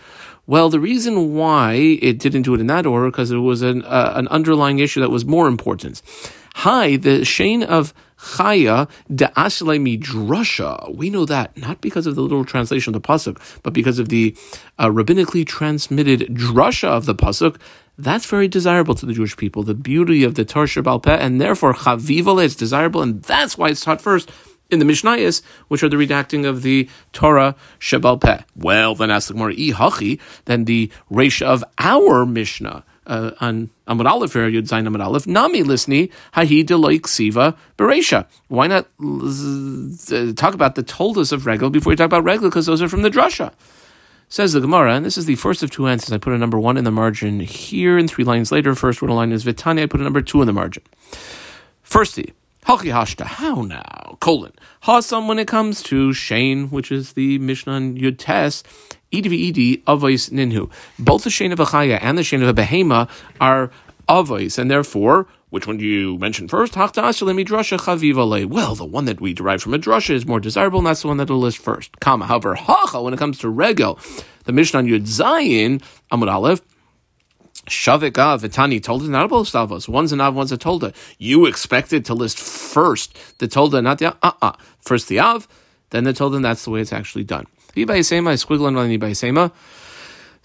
Well, 0.48 0.70
the 0.70 0.80
reason 0.80 1.36
why 1.36 1.74
it 1.74 2.18
didn't 2.18 2.42
do 2.42 2.56
it 2.56 2.60
in 2.60 2.68
that 2.68 2.88
order 2.88 3.06
because 3.12 3.30
it 3.30 3.38
was 3.38 3.62
an, 3.62 3.84
uh, 3.84 4.14
an 4.16 4.28
underlying 4.30 4.80
issue 4.80 5.00
that 5.00 5.12
was 5.12 5.24
more 5.24 5.48
important. 5.48 6.02
Hi, 6.64 6.98
the 6.98 7.24
shane 7.24 7.64
of 7.64 7.94
Chaya 8.18 8.90
de 9.08 9.28
Asle 9.28 9.80
Midrasha. 9.80 10.94
We 10.94 11.10
know 11.10 11.24
that 11.24 11.56
not 11.56 11.80
because 11.80 12.06
of 12.06 12.16
the 12.16 12.22
literal 12.22 12.44
translation 12.44 12.94
of 12.94 13.02
the 13.02 13.08
pasuk, 13.08 13.40
but 13.64 13.72
because 13.72 13.98
of 13.98 14.10
the 14.10 14.36
uh, 14.78 14.88
rabbinically 14.88 15.48
transmitted 15.48 16.28
drasha 16.36 16.90
of 16.90 17.06
the 17.06 17.16
pasuk. 17.16 17.56
That's 17.98 18.26
very 18.26 18.50
desirable 18.50 18.94
to 18.96 19.06
the 19.06 19.14
Jewish 19.14 19.38
people. 19.38 19.64
The 19.64 19.74
beauty 19.74 20.26
of 20.26 20.36
the 20.36 20.44
Torah 20.44 20.68
Shabbal 20.68 21.02
Peh, 21.02 21.16
and 21.16 21.40
therefore 21.40 21.74
Chavivale 21.74 22.44
is 22.44 22.58
desirable, 22.58 23.02
and 23.02 23.24
that's 23.24 23.58
why 23.58 23.70
it's 23.70 23.86
taught 23.86 24.02
first 24.02 24.30
in 24.70 24.80
the 24.80 24.86
Mishnayos, 24.86 25.42
which 25.70 25.82
are 25.82 25.88
the 25.88 25.96
redacting 25.96 26.46
of 26.46 26.62
the 26.62 26.90
Torah 27.14 27.56
Shabbal 27.80 28.20
Peh. 28.20 28.42
Well, 28.58 28.96
then 28.96 29.12
ask 29.12 29.30
the 29.30 29.34
Gemara, 29.34 30.18
then 30.44 30.66
the 30.66 30.92
Resha 31.10 31.46
of 31.46 31.64
our 31.78 32.26
Mishnah 32.26 32.84
uh, 33.10 33.32
on 33.42 33.70
Amud 33.88 34.10
Aleph 34.10 34.34
Yud 34.34 34.68
Zayin 34.68 34.88
Amud 34.88 35.04
Aleph, 35.04 35.28
Nami 35.28 35.64
Lisni, 35.64 36.12
Hahi 36.34 36.64
Deloik 36.64 37.08
Siva 37.08 37.58
Beresha. 37.78 38.28
Why 38.48 38.68
not 38.68 38.86
talk 40.38 40.54
about 40.54 40.76
the 40.76 40.84
toldas 40.84 41.34
of 41.34 41.46
Regel 41.46 41.70
before 41.70 41.92
you 41.92 41.98
talk 41.98 42.06
about 42.06 42.24
Regel, 42.24 42.50
because 42.50 42.68
those 42.68 42.82
are 42.82 42.88
from 42.88 43.02
the 43.02 43.10
Drasha. 43.10 43.52
Says 44.32 44.54
the 44.54 44.62
Gemara, 44.62 44.94
and 44.94 45.04
this 45.04 45.18
is 45.18 45.26
the 45.26 45.36
first 45.36 45.64
of 45.64 45.72
two 45.72 45.88
answers. 45.88 46.12
I 46.12 46.20
put 46.20 46.34
a 46.34 46.38
number 46.38 46.60
one 46.60 46.78
in 46.78 46.84
the 46.84 46.92
margin 46.92 47.40
here, 47.40 47.98
and 47.98 48.08
three 48.08 48.24
lines 48.24 48.52
later, 48.52 48.76
first 48.76 49.02
one 49.02 49.10
line 49.10 49.32
is 49.32 49.44
Vitani, 49.44 49.82
I 49.82 49.86
put 49.88 50.00
a 50.00 50.04
number 50.04 50.22
two 50.22 50.40
in 50.42 50.46
the 50.46 50.54
margin. 50.54 50.84
Firstly, 51.82 52.34
Halchi 52.66 52.92
Hashta, 52.92 53.26
how 53.26 53.62
now? 53.62 54.18
Colon. 54.20 54.52
Hasam 54.84 55.28
when 55.28 55.40
it 55.40 55.48
comes 55.48 55.82
to 55.84 56.14
Shane, 56.14 56.70
which 56.70 56.92
is 56.92 57.14
the 57.14 57.40
Mishnah 57.40 57.74
on 57.74 57.98
Yud 57.98 58.18
Tes, 58.18 58.64
Edvi 59.12 59.84
Avos 59.86 60.30
Ninhu. 60.30 60.70
Both 61.00 61.24
the 61.24 61.30
Shane 61.30 61.52
of 61.52 61.60
a 61.60 61.76
and 61.76 62.18
the 62.18 62.24
Shane 62.24 62.44
of 62.44 62.50
a 62.50 62.54
Behema 62.62 63.10
are 63.42 63.72
Avos, 64.08 64.60
and 64.60 64.70
therefore, 64.70 65.26
which 65.50 65.66
one 65.66 65.78
do 65.78 65.86
you 65.86 66.18
mention 66.20 66.48
first? 66.48 66.76
Well, 66.76 66.92
the 66.94 68.86
one 68.86 69.06
that 69.06 69.22
we 69.22 69.34
derive 69.34 69.64
from 69.64 69.74
a 69.74 69.80
drasha 69.80 70.12
is 70.12 70.28
more 70.28 70.40
desirable, 70.40 70.80
and 70.80 70.88
that's 70.88 71.02
the 71.02 71.08
one 71.08 71.18
that 71.18 71.30
will 71.30 71.40
list 71.40 71.58
first. 71.58 72.00
Kama. 72.00 72.26
However, 72.28 72.56
Hacha, 72.56 73.02
when 73.02 73.14
it 73.14 73.18
comes 73.18 73.40
to 73.40 73.50
Regel, 73.50 73.98
the 74.44 74.52
Mishnah 74.52 74.80
on 74.80 74.86
Yud 74.86 75.08
Zayin, 75.08 75.82
Amud 76.12 76.32
Aleph, 76.32 76.62
Shavik 77.70 78.18
Av 78.18 78.42
Vitani 78.42 78.82
told 78.82 79.04
it, 79.04 79.10
not 79.10 79.26
about 79.26 79.46
Stavos. 79.46 79.88
One's 79.88 80.12
an 80.12 80.22
Av, 80.22 80.36
one's 80.36 80.52
a 80.52 80.58
Tolda. 80.58 80.94
You 81.18 81.46
expected 81.46 82.04
to 82.06 82.14
list 82.14 82.40
first 82.40 83.18
the 83.38 83.48
Tolda, 83.48 83.82
not 83.82 84.00
the 84.00 84.08
Uh 84.08 84.16
uh-uh. 84.24 84.48
uh. 84.48 84.54
First 84.80 85.08
the 85.08 85.20
Av, 85.20 85.48
then 85.92 86.04
the 86.04 86.14
Tolda, 86.14 86.38
and 86.38 86.46
that's 86.46 86.66
the 86.66 86.72
way 86.72 86.82
it's 86.82 86.94
actually 86.94 87.24
done. 87.24 87.46
On. 87.78 89.52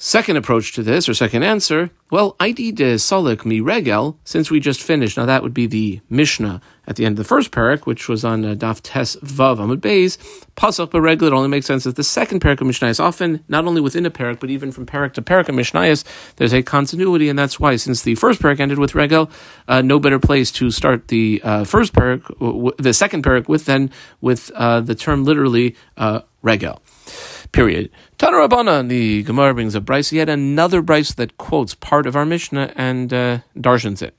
Second 0.06 0.36
approach 0.36 0.74
to 0.74 0.82
this, 0.82 1.08
or 1.08 1.14
second 1.14 1.44
answer, 1.44 1.88
well, 2.10 2.36
ID 2.38 2.72
de 2.72 2.96
Solik 2.96 3.46
mi 3.46 3.62
regel, 3.62 4.18
since 4.22 4.50
we 4.50 4.60
just 4.60 4.82
finished, 4.82 5.16
now 5.16 5.24
that 5.24 5.42
would 5.42 5.54
be 5.54 5.64
the 5.64 6.02
Mishnah 6.10 6.60
at 6.86 6.96
the 6.96 7.06
end 7.06 7.14
of 7.14 7.16
the 7.16 7.24
first 7.24 7.50
parak, 7.50 7.86
which 7.86 8.06
was 8.06 8.22
on 8.22 8.44
uh, 8.44 8.54
Daf 8.54 8.82
Tes 8.82 9.16
Vav 9.16 9.56
Amud 9.56 9.78
Beis, 9.78 10.18
Pasach 10.56 10.92
regel, 10.92 11.28
it 11.28 11.32
only 11.32 11.48
makes 11.48 11.64
sense 11.64 11.84
that 11.84 11.96
the 11.96 12.04
second 12.04 12.42
parak 12.42 12.60
of 12.60 12.66
Mishnah 12.66 12.88
is 12.88 13.00
often, 13.00 13.42
not 13.48 13.64
only 13.64 13.80
within 13.80 14.04
a 14.04 14.10
parak, 14.10 14.40
but 14.40 14.50
even 14.50 14.70
from 14.72 14.84
parak 14.84 15.14
to 15.14 15.22
parak 15.22 15.48
of 15.48 15.54
Mishnah, 15.54 15.96
there's 16.36 16.52
a 16.52 16.62
continuity, 16.62 17.30
and 17.30 17.38
that's 17.38 17.58
why, 17.58 17.74
since 17.76 18.02
the 18.02 18.14
first 18.16 18.42
parak 18.42 18.60
ended 18.60 18.78
with 18.78 18.94
regel, 18.94 19.30
uh, 19.68 19.80
no 19.80 19.98
better 19.98 20.18
place 20.18 20.52
to 20.52 20.70
start 20.70 21.08
the 21.08 21.40
uh, 21.42 21.64
first 21.64 21.94
parak, 21.94 22.22
w- 22.40 22.72
the 22.76 22.92
second 22.92 23.24
parak 23.24 23.48
with 23.48 23.64
than 23.64 23.90
with 24.20 24.50
uh, 24.54 24.82
the 24.82 24.94
term 24.94 25.24
literally 25.24 25.74
uh, 25.96 26.20
regel. 26.42 26.82
Period. 27.54 27.90
Tana 28.18 28.36
Rabbana, 28.38 28.88
the 28.88 29.22
Gemara 29.22 29.54
brings 29.54 29.76
a 29.76 29.80
brisa. 29.80 30.18
Had 30.18 30.28
another 30.28 30.82
brisa 30.82 31.14
that 31.14 31.38
quotes 31.38 31.72
part 31.72 32.04
of 32.04 32.16
our 32.16 32.26
Mishnah 32.26 32.72
and 32.74 33.14
uh, 33.14 33.38
darshans 33.56 34.02
it. 34.02 34.16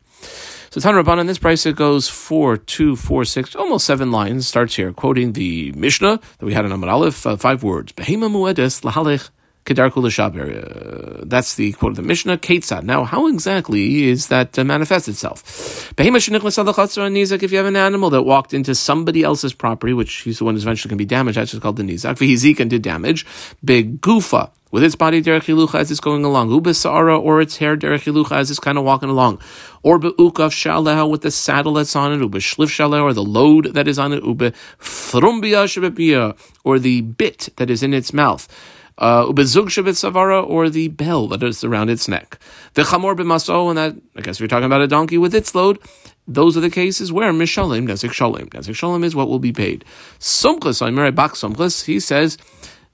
So 0.69 0.79
Tan 0.79 0.93
Rabban 0.93 1.19
in 1.19 1.27
this 1.27 1.37
price 1.37 1.65
it 1.65 1.75
goes 1.75 2.07
four, 2.07 2.55
two, 2.55 2.95
four, 2.95 3.25
six, 3.25 3.53
almost 3.53 3.85
seven 3.85 4.09
lines. 4.09 4.47
Starts 4.47 4.75
here 4.75 4.93
quoting 4.93 5.33
the 5.33 5.73
Mishnah 5.73 6.19
that 6.37 6.45
we 6.45 6.53
had 6.53 6.63
in 6.63 6.71
Amar 6.71 6.89
Aleph, 6.89 7.25
uh, 7.25 7.35
five 7.35 7.61
words. 7.61 7.91
Behema 7.91 8.31
muedes 8.31 8.81
lahalech 8.83 9.29
uh, 9.67 11.23
that's 11.25 11.55
the 11.55 11.71
quote 11.73 11.91
of 11.91 11.95
the 11.95 12.03
Mishnah. 12.03 12.37
Ketzad. 12.37 12.83
Now, 12.83 13.03
how 13.03 13.27
exactly 13.27 14.03
is 14.03 14.27
that 14.27 14.57
uh, 14.59 14.63
manifest 14.63 15.07
itself? 15.07 15.91
If 15.97 17.51
you 17.51 17.57
have 17.57 17.65
an 17.65 17.75
animal 17.75 18.09
that 18.11 18.23
walked 18.23 18.53
into 18.53 18.75
somebody 18.75 19.23
else's 19.23 19.53
property, 19.53 19.93
which 19.93 20.13
he's 20.17 20.37
the 20.37 20.45
one 20.45 20.53
who's 20.53 20.63
eventually 20.63 20.89
going 20.89 20.97
to 20.97 21.01
be 21.01 21.05
damaged, 21.05 21.37
that's 21.37 21.51
just 21.51 21.63
called 21.63 21.77
the 21.77 21.83
nizak. 21.83 22.17
Vihizik 22.17 22.59
and 22.59 22.69
did 22.69 22.83
damage. 22.83 23.25
Big 23.63 24.01
gufa 24.01 24.51
with 24.71 24.83
its 24.83 24.95
body 24.95 25.21
derech 25.21 25.73
as 25.79 25.89
it's 25.89 25.99
going 26.01 26.25
along, 26.25 26.49
ubesara 26.49 27.17
or 27.19 27.39
its 27.39 27.57
hair 27.57 27.77
derech 27.77 28.31
as 28.31 28.51
it's 28.51 28.59
kind 28.59 28.77
of 28.77 28.83
walking 28.83 29.09
along, 29.09 29.39
or 29.83 29.97
beukaf 29.97 30.51
shaleha 30.51 31.09
with 31.09 31.21
the 31.21 31.31
saddle 31.31 31.73
that's 31.73 31.95
on 31.95 32.11
it, 32.11 32.19
ube 32.19 32.33
shlif 32.33 32.67
shaleha 32.67 33.01
or 33.01 33.13
the 33.13 33.23
load 33.23 33.73
that 33.73 33.87
is 33.87 33.97
on 33.97 34.11
it, 34.11 34.21
ube 34.23 34.53
thrumbia 34.81 36.37
or 36.65 36.77
the 36.77 37.01
bit 37.01 37.49
that 37.55 37.69
is 37.69 37.81
in 37.83 37.93
its 37.93 38.11
mouth 38.11 38.49
Uh, 38.97 39.25
ubezug 39.25 39.67
savara, 39.67 40.47
or 40.47 40.69
the 40.69 40.87
bell 40.87 41.27
that 41.27 41.43
is 41.43 41.63
around 41.63 41.89
its 41.89 42.07
neck. 42.07 42.39
The 42.75 42.83
chamor 42.83 43.15
b'maso, 43.15 43.69
and 43.69 43.77
that, 43.77 43.95
I 44.15 44.21
guess 44.21 44.39
we're 44.39 44.47
talking 44.47 44.65
about 44.65 44.81
a 44.81 44.87
donkey 44.87 45.17
with 45.17 45.35
its 45.35 45.53
load. 45.53 45.79
Those 46.27 46.55
are 46.57 46.61
the 46.61 46.69
cases 46.69 47.11
where 47.11 47.31
mishalim 47.33 47.87
nezik 47.87 48.11
shalim. 48.11 48.49
Nezik 48.49 48.73
shalim 48.73 49.03
is 49.03 49.15
what 49.15 49.27
will 49.27 49.39
be 49.39 49.51
paid. 49.51 49.83
Sumchus, 50.19 50.81
Omer 50.81 51.11
Bak 51.11 51.33
Sumchus, 51.33 51.85
he 51.85 51.99
says, 51.99 52.37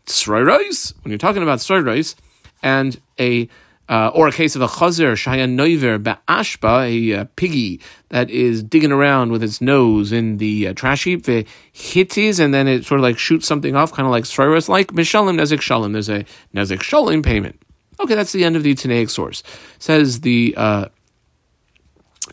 tzroiros, 0.08 0.94
when 1.04 1.12
you're 1.12 1.20
talking 1.20 1.44
about 1.44 1.68
rice 1.70 2.16
and 2.64 3.00
a 3.20 3.48
uh, 3.92 4.10
or 4.16 4.30
a 4.30 4.32
case 4.32 4.56
of 4.56 4.62
a 4.62 4.68
chazer 4.68 5.12
shaya 5.14 5.46
noiver 5.48 6.02
ba'ashba, 6.02 6.88
a 6.88 7.20
uh, 7.20 7.26
piggy 7.36 7.82
that 8.08 8.30
is 8.30 8.64
digging 8.64 8.92
around 8.92 9.34
with 9.34 9.44
its 9.44 9.60
nose 9.60 10.14
in 10.14 10.38
the 10.38 10.70
uh, 10.70 10.74
trash 10.74 11.04
heap, 11.04 11.26
the 11.26 11.46
hitties, 11.74 12.40
and 12.40 12.54
then 12.54 12.70
it 12.70 12.86
sort 12.86 13.02
of 13.02 13.04
like 13.04 13.20
shoots 13.20 13.46
something 13.46 13.76
off, 13.76 13.92
kind 13.92 14.06
of 14.08 14.12
like 14.12 14.24
sroiris, 14.24 14.70
like 14.70 14.94
mishalim 14.94 15.38
nezik 15.38 15.60
shalim. 15.60 15.92
There's 15.92 16.08
a 16.08 16.24
nezik 16.56 16.80
shalim 16.80 17.22
payment. 17.22 17.62
Okay, 18.00 18.16
that's 18.16 18.32
the 18.32 18.46
end 18.46 18.56
of 18.56 18.64
the 18.64 18.74
Tanaic 18.74 19.10
source. 19.10 19.44
Says 19.78 20.22
the 20.22 20.54
uh, 20.56 20.86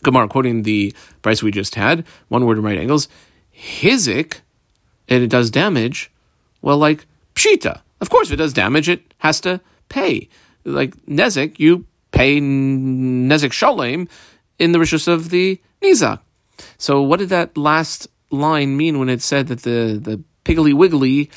Gemara, 0.01 0.29
quoting 0.29 0.63
the 0.63 0.95
price 1.21 1.43
we 1.43 1.51
just 1.51 1.75
had, 1.75 2.05
one 2.29 2.45
word 2.45 2.57
in 2.57 2.63
right 2.63 2.79
angles, 2.79 3.09
hizik, 3.53 4.39
and 5.09 5.21
it 5.21 5.29
does 5.29 5.51
damage. 5.51 6.09
Well, 6.61 6.77
like 6.77 7.05
pshita. 7.35 7.81
Of 7.99 8.09
course, 8.09 8.29
if 8.29 8.35
it 8.35 8.37
does 8.37 8.53
damage, 8.53 8.87
it 8.87 9.13
has 9.17 9.41
to 9.41 9.59
pay 9.89 10.29
like 10.69 10.95
Nezek, 11.05 11.59
you 11.59 11.85
pay 12.11 12.39
Nezek 12.39 13.51
Shalem 13.51 14.07
in 14.57 14.71
the 14.71 14.79
rishus 14.79 15.07
of 15.07 15.29
the 15.29 15.59
Nizak. 15.81 16.19
So 16.77 17.01
what 17.01 17.19
did 17.19 17.29
that 17.29 17.57
last 17.57 18.07
line 18.31 18.77
mean 18.77 18.99
when 18.99 19.09
it 19.09 19.21
said 19.21 19.47
that 19.47 19.63
the, 19.63 19.99
the 20.01 20.21
Piggly 20.45 20.73
Wiggly 20.73 21.29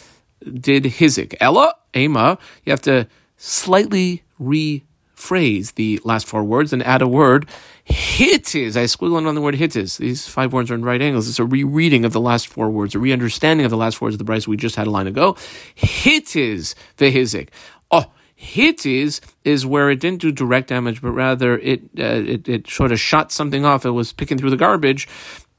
did 0.43 0.85
Hizik? 0.85 1.37
Ella, 1.41 1.75
Ema, 1.95 2.39
you 2.65 2.71
have 2.71 2.83
to 2.83 3.07
slightly 3.37 4.23
rephrase 4.41 5.75
the 5.75 6.01
last 6.05 6.27
four 6.27 6.43
words 6.43 6.73
and 6.73 6.83
add 6.83 7.03
a 7.03 7.09
word. 7.09 7.47
Hittis, 7.89 8.77
I 8.77 8.85
squiggle 8.85 9.27
on 9.27 9.35
the 9.35 9.41
word 9.41 9.57
hittis. 9.57 9.99
These 9.99 10.29
five 10.29 10.53
words 10.53 10.71
are 10.71 10.75
in 10.75 10.85
right 10.85 11.03
angles. 11.03 11.29
It's 11.29 11.41
a 11.41 11.45
rereading 11.45 12.05
of 12.05 12.12
the 12.12 12.21
last 12.21 12.47
four 12.47 12.71
words, 12.71 12.95
a 12.95 12.99
re-understanding 12.99 13.65
of 13.65 13.71
the 13.71 13.77
last 13.77 13.97
four 13.97 14.07
words 14.07 14.15
of 14.15 14.25
the 14.25 14.33
brisa 14.33 14.47
we 14.47 14.57
just 14.57 14.77
had 14.77 14.87
a 14.87 14.91
line 14.91 15.09
ago. 15.09 15.35
Hittis, 15.77 16.75
the 16.97 17.12
Hizik. 17.12 17.49
Oh, 17.91 18.12
hit 18.43 18.85
is 18.85 19.21
where 19.65 19.89
it 19.89 20.01
didn't 20.01 20.21
do 20.21 20.33
direct 20.33 20.69
damage, 20.69 21.01
but 21.01 21.13
rather 21.13 21.59
it 21.59 21.81
uh, 21.99 22.23
it, 22.35 22.49
it 22.49 22.69
sort 22.69 22.91
of 22.91 22.99
shot 22.99 23.31
something 23.31 23.65
off. 23.65 23.87
It 23.87 23.91
was 23.91 24.13
picking 24.13 24.37
through 24.37 24.51
the 24.51 24.57
garbage 24.57 25.09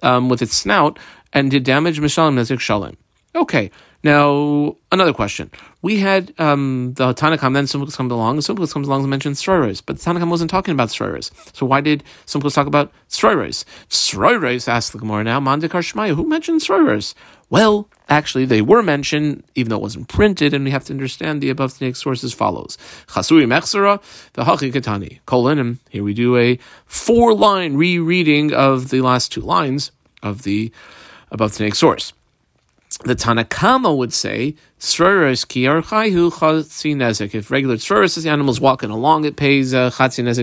um, 0.02 0.28
with 0.28 0.42
its 0.42 0.56
snout 0.56 1.00
and 1.32 1.50
did 1.50 1.64
damage. 1.64 2.00
Mishalim 2.00 2.36
Nezik 2.36 2.60
Shalim. 2.60 2.96
Okay, 3.36 3.72
now 4.04 4.76
another 4.92 5.14
question. 5.14 5.50
We 5.82 6.00
had 6.00 6.34
um, 6.38 6.94
the 6.96 7.14
Tanakam, 7.14 7.54
then 7.54 7.66
Simchus 7.66 7.96
comes 7.96 8.12
along, 8.12 8.36
and 8.36 8.44
Simchus 8.44 8.74
comes 8.74 8.88
along 8.88 9.02
and 9.02 9.10
mentions 9.10 9.42
Sroiros, 9.42 9.82
but 9.84 9.98
the 9.98 10.04
Tanakam 10.04 10.30
wasn't 10.30 10.52
talking 10.52 10.74
about 10.74 10.90
Sroiros. 10.90 11.32
So 11.56 11.66
why 11.66 11.82
did 11.82 12.04
Simchus 12.26 12.54
talk 12.54 12.68
about 12.68 12.92
Sroiros? 13.10 13.64
Sroiros, 13.90 14.68
asks 14.68 14.92
the 14.92 15.00
Gemara 15.00 15.24
now, 15.24 15.40
Mandikar 15.40 15.82
Shmaya, 15.82 16.16
who 16.16 16.28
mentioned 16.28 16.62
Sroiros? 16.62 17.16
Well, 17.50 17.88
actually, 18.10 18.46
they 18.46 18.62
were 18.62 18.82
mentioned, 18.82 19.44
even 19.56 19.70
though 19.70 19.78
it 19.78 19.82
wasn't 19.82 20.08
printed, 20.08 20.54
and 20.54 20.66
we 20.66 20.72
have 20.72 20.86
to 20.86 20.94
understand 20.94 21.42
the 21.42 21.50
above 21.50 21.78
the 21.80 21.94
source 21.94 22.24
as 22.24 22.34
follows. 22.34 22.78
Chasuri 23.08 23.46
Mechsera, 23.46 24.02
the 24.34 24.44
Katani, 24.44 25.20
colon, 25.26 25.60
and 25.60 25.80
here 25.90 26.04
we 26.04 26.14
do 26.14 26.38
a 26.38 26.58
four 26.86 27.34
line 27.34 27.76
rereading 27.76 28.54
of 28.54 28.90
the 28.90 29.02
last 29.02 29.32
two 29.32 29.42
lines 29.42 29.92
of 30.22 30.44
the 30.44 30.72
above 31.32 31.58
the 31.58 31.72
source 31.72 32.14
the 33.04 33.16
Tanakama 33.16 33.96
would 33.96 34.14
say, 34.14 34.56
Sroris 34.84 35.48
ki 35.48 35.64
archaihu. 35.64 37.34
If 37.34 37.50
regular 37.50 37.76
Sroris 37.78 38.18
is 38.18 38.26
the 38.26 38.30
animal's 38.30 38.60
walking 38.60 38.90
along, 38.90 39.24
it 39.24 39.38
pays 39.38 39.74
uh, 39.74 39.90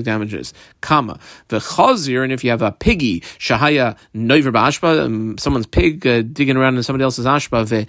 damages. 0.03 0.55
Kama. 0.81 1.18
The 1.48 1.59
chazir, 1.59 2.24
and 2.24 2.33
if 2.33 2.42
you 2.42 2.48
have 2.48 2.62
a 2.62 2.72
piggy, 2.72 3.20
shahaya 3.20 3.98
noiver 4.14 4.50
ba'ashba, 4.50 5.05
um, 5.05 5.37
someone's 5.37 5.66
pig 5.66 6.07
uh, 6.07 6.22
digging 6.22 6.57
around 6.57 6.79
in 6.79 6.83
somebody 6.83 7.05
else's 7.05 7.26
ashba, 7.26 7.68
the 7.68 7.81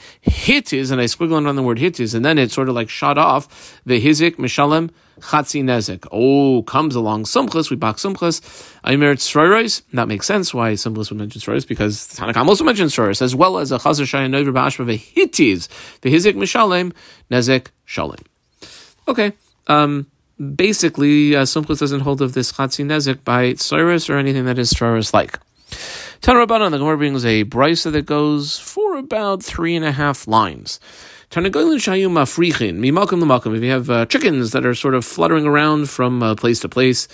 and 0.92 1.00
I 1.00 1.06
squiggle 1.06 1.48
on 1.48 1.56
the 1.56 1.64
word 1.64 1.80
hit 1.80 2.02
is, 2.02 2.14
and 2.14 2.26
then 2.26 2.38
it 2.38 2.52
sort 2.52 2.68
of 2.68 2.76
like 2.76 2.90
shot 2.90 3.18
off, 3.18 3.82
the 3.86 4.02
hizik, 4.02 4.36
mishalem, 4.36 4.90
Chatzi. 5.22 5.62
Oh, 6.12 6.64
comes 6.64 6.96
along 6.96 7.26
Sumchus, 7.26 7.70
we 7.70 7.76
bak 7.76 7.98
Sumchus. 7.98 8.42
Aimer 8.84 9.14
Tzroiros. 9.16 9.84
That 9.94 10.08
makes 10.08 10.26
sense 10.26 10.54
why 10.54 10.74
Sumchus 10.74 11.12
would 11.12 11.20
mention 11.20 11.40
Tzroiros, 11.40 11.68
because 11.68 12.08
Tanakam 12.08 12.48
also 12.48 12.64
mentions 12.64 12.96
Tzroiros, 12.96 13.22
as 13.22 13.36
well 13.36 13.60
as 13.60 13.72
a 13.72 13.78
Chazer 13.78 14.06
Shayan 14.06 14.32
Nover 14.32 14.52
Ba'ashva 14.52 14.86
Vehitiz, 14.86 15.68
Vehizik 16.02 16.34
Mishalem, 16.42 16.94
Nezek 17.30 17.68
Shalem. 17.86 18.20
Okay. 19.08 19.34
Um, 19.68 20.08
basically, 20.56 21.36
uh, 21.36 21.44
Sumchus 21.44 21.80
doesn't 21.80 22.02
hold 22.02 22.22
of 22.22 22.34
this 22.34 22.52
Chatzi 22.52 22.86
Nezek 22.86 23.24
by 23.24 23.54
Tzroiros 23.54 24.10
or 24.10 24.18
anything 24.18 24.46
that 24.46 24.58
is 24.58 24.74
Tzroiros 24.74 25.14
like. 25.14 25.40
Tanarabanan, 26.22 26.72
the 26.72 26.78
Gemara 26.78 26.98
brings 26.98 27.26
a 27.26 27.46
brisa 27.46 27.92
that 27.92 28.06
goes 28.06 28.60
for 28.60 28.98
about 28.98 29.42
three 29.42 29.76
and 29.76 29.86
a 29.86 29.92
half 29.92 30.28
lines. 30.28 30.80
Tanagolun 31.32 31.78
shayu 31.78 32.10
mafrichin. 32.10 32.76
Me 32.76 32.92
malchum 32.92 33.22
lemalchum. 33.22 33.56
If 33.56 33.64
you 33.64 33.72
have 33.72 33.90
uh, 33.90 34.06
chickens 34.06 34.52
that 34.52 34.66
are 34.66 34.76
sort 34.76 34.96
of 34.96 35.06
fluttering 35.06 35.46
around 35.46 35.90
from 35.90 36.22
uh, 36.22 36.36
place 36.36 36.60
to 36.60 36.70
place, 36.70 37.08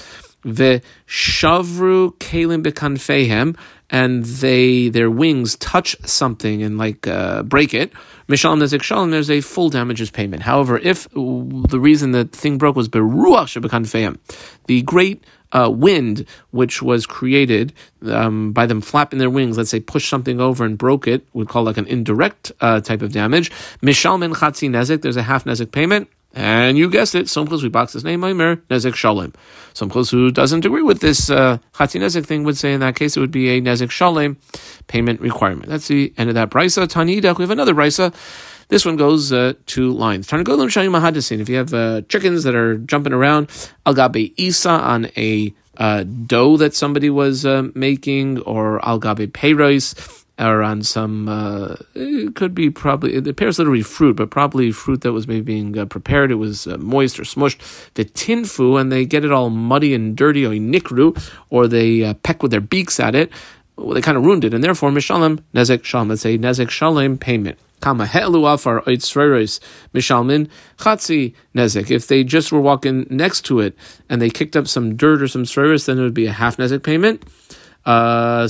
the 0.44 0.82
shavru 1.08 2.18
kalim 2.18 2.64
bekanfehem, 2.64 3.56
and 3.90 4.26
they 4.26 4.90
their 4.90 5.12
wings 5.12 5.56
touch 5.58 5.96
something 6.04 6.64
and 6.64 6.78
like 6.78 7.08
uh, 7.08 7.44
break 7.44 7.74
it. 7.74 7.94
Mishalim 8.28 8.60
nezik 8.60 8.84
shalom, 8.84 9.12
there's 9.12 9.30
a 9.30 9.40
full 9.40 9.70
damages 9.70 10.12
payment. 10.12 10.44
However, 10.44 10.78
if 10.78 11.08
the 11.14 11.80
reason 11.80 12.12
the 12.12 12.26
thing 12.26 12.58
broke 12.58 12.76
was 12.76 12.90
beruach 12.90 13.62
shebekanfehem, 13.62 14.18
the 14.66 14.82
great 14.82 15.24
uh, 15.54 15.70
wind, 15.72 16.26
which 16.52 16.82
was 16.82 17.06
created 17.06 17.72
um, 18.06 18.52
by 18.52 18.66
them 18.66 18.82
flapping 18.82 19.20
their 19.20 19.30
wings, 19.30 19.58
let's 19.58 19.70
say 19.70 19.80
push 19.80 20.10
something 20.10 20.42
over 20.42 20.66
and 20.66 20.78
broke 20.78 21.08
it, 21.08 21.26
we'd 21.32 21.48
call 21.48 21.64
like 21.64 21.78
an 21.78 21.88
indirect 21.88 22.52
uh, 22.60 22.82
type 22.82 23.02
of 23.02 23.14
damage. 23.14 23.50
Mishalmin 23.82 24.36
chatzi 24.36 24.70
nezik, 24.70 25.04
there's 25.04 25.16
a 25.16 25.24
half 25.24 25.46
nezik 25.46 25.72
payment. 25.72 26.10
And 26.34 26.78
you 26.78 26.90
guessed 26.90 27.16
it, 27.16 27.26
Somchos, 27.26 27.64
we 27.64 27.70
box 27.70 27.94
his 27.94 28.04
name, 28.04 28.24
Aimer, 28.24 28.58
Nezek 28.70 28.94
Shalem. 28.94 29.34
Somchos, 29.74 30.12
who 30.12 30.30
doesn't 30.30 30.66
agree 30.66 30.84
with 30.84 31.02
this 31.02 31.30
uh, 31.30 31.58
Chatzi 31.74 32.00
Nezek 32.00 32.26
thing, 32.26 32.44
would 32.44 32.58
say 32.58 32.74
in 32.74 32.80
that 32.82 32.96
case 32.96 33.18
it 33.18 33.20
would 33.20 33.32
be 33.32 33.50
a 33.50 33.62
Nezek 33.62 33.90
Shalem 33.90 34.38
payment 34.88 35.20
requirement. 35.20 35.68
That's 35.68 35.88
the 35.88 36.14
end 36.18 36.30
of 36.30 36.36
that 36.36 36.52
brisa. 36.52 36.88
Tanida, 36.88 37.36
we 37.38 37.44
have 37.44 37.52
another 37.52 37.74
brisa. 37.74 38.14
This 38.70 38.86
one 38.86 38.98
goes 38.98 39.32
uh, 39.32 39.54
two 39.66 39.94
lines. 39.94 40.28
Tarnagolim 40.28 40.68
Shayim 40.68 40.92
Mahadasin. 40.92 41.40
If 41.40 41.48
you 41.50 41.56
have 41.56 41.74
uh, 41.74 42.02
chickens 42.02 42.44
that 42.44 42.54
are 42.54 42.78
jumping 42.78 43.14
around, 43.14 43.48
Algabe 43.86 44.34
Isa 44.38 44.70
on 44.70 45.10
a 45.16 45.54
uh, 45.78 46.04
dough 46.04 46.58
that 46.58 46.76
somebody 46.76 47.10
was 47.10 47.46
uh, 47.46 47.70
making, 47.74 48.40
or 48.42 48.80
Algabe 48.82 49.28
Peiros, 49.28 50.26
or 50.40 50.62
on 50.62 50.84
some, 50.84 51.28
uh, 51.28 51.76
it 51.96 52.36
could 52.36 52.54
be 52.54 52.70
probably, 52.70 53.20
the 53.20 53.34
pear 53.34 53.48
is 53.48 53.58
literally 53.58 53.82
fruit, 53.82 54.16
but 54.18 54.30
probably 54.30 54.72
fruit 54.72 55.02
that 55.02 55.12
was 55.12 55.28
maybe 55.28 55.42
being 55.42 55.78
uh, 55.78 55.86
prepared. 55.86 56.32
It 56.32 56.36
was 56.36 56.68
uh, 56.68 56.78
moist 56.78 57.20
or 57.20 57.24
smushed. 57.24 57.94
The 57.96 58.06
tinfu, 58.06 58.80
and 58.80 58.92
they 58.92 59.06
get 59.06 59.26
it 59.26 59.32
all 59.32 59.50
muddy 59.50 59.94
and 59.94 60.16
dirty, 60.16 60.46
or 60.46 60.52
nikru, 60.52 61.20
or 61.50 61.68
they 61.68 62.04
uh, 62.04 62.14
peck 62.16 62.44
with 62.44 62.52
their 62.52 62.62
beaks 62.62 63.00
at 63.00 63.16
it. 63.16 63.32
Well, 63.78 63.94
they 63.94 64.02
kind 64.02 64.18
of 64.18 64.26
ruined 64.26 64.44
it, 64.44 64.54
and 64.54 64.64
therefore, 64.64 64.92
mishalem, 64.92 65.44
nezek 65.54 65.84
shalom, 65.84 66.10
let's 66.10 66.22
say 66.22 66.38
nezek 66.38 66.70
shalom 66.70 67.18
payment. 67.18 67.58
Kama 67.80 68.08
he'elu 68.08 68.44
afar 68.46 68.82
oitzreres 68.82 69.60
mishalmin 69.94 70.50
chatzi 70.78 71.36
nezek. 71.56 71.92
If 71.92 72.08
they 72.08 72.24
just 72.24 72.52
were 72.52 72.60
walking 72.60 73.06
next 73.10 73.42
to 73.46 73.60
it 73.60 73.78
and 74.10 74.20
they 74.20 74.32
kicked 74.32 74.56
up 74.56 74.68
some 74.68 74.96
dirt 74.96 75.22
or 75.22 75.28
some 75.28 75.44
sreres, 75.44 75.86
then 75.86 76.00
it 76.00 76.02
would 76.02 76.14
be 76.14 76.26
a 76.26 76.32
half 76.32 76.58
nezek 76.58 76.82
payment. 76.82 77.24
Uh, 77.86 78.48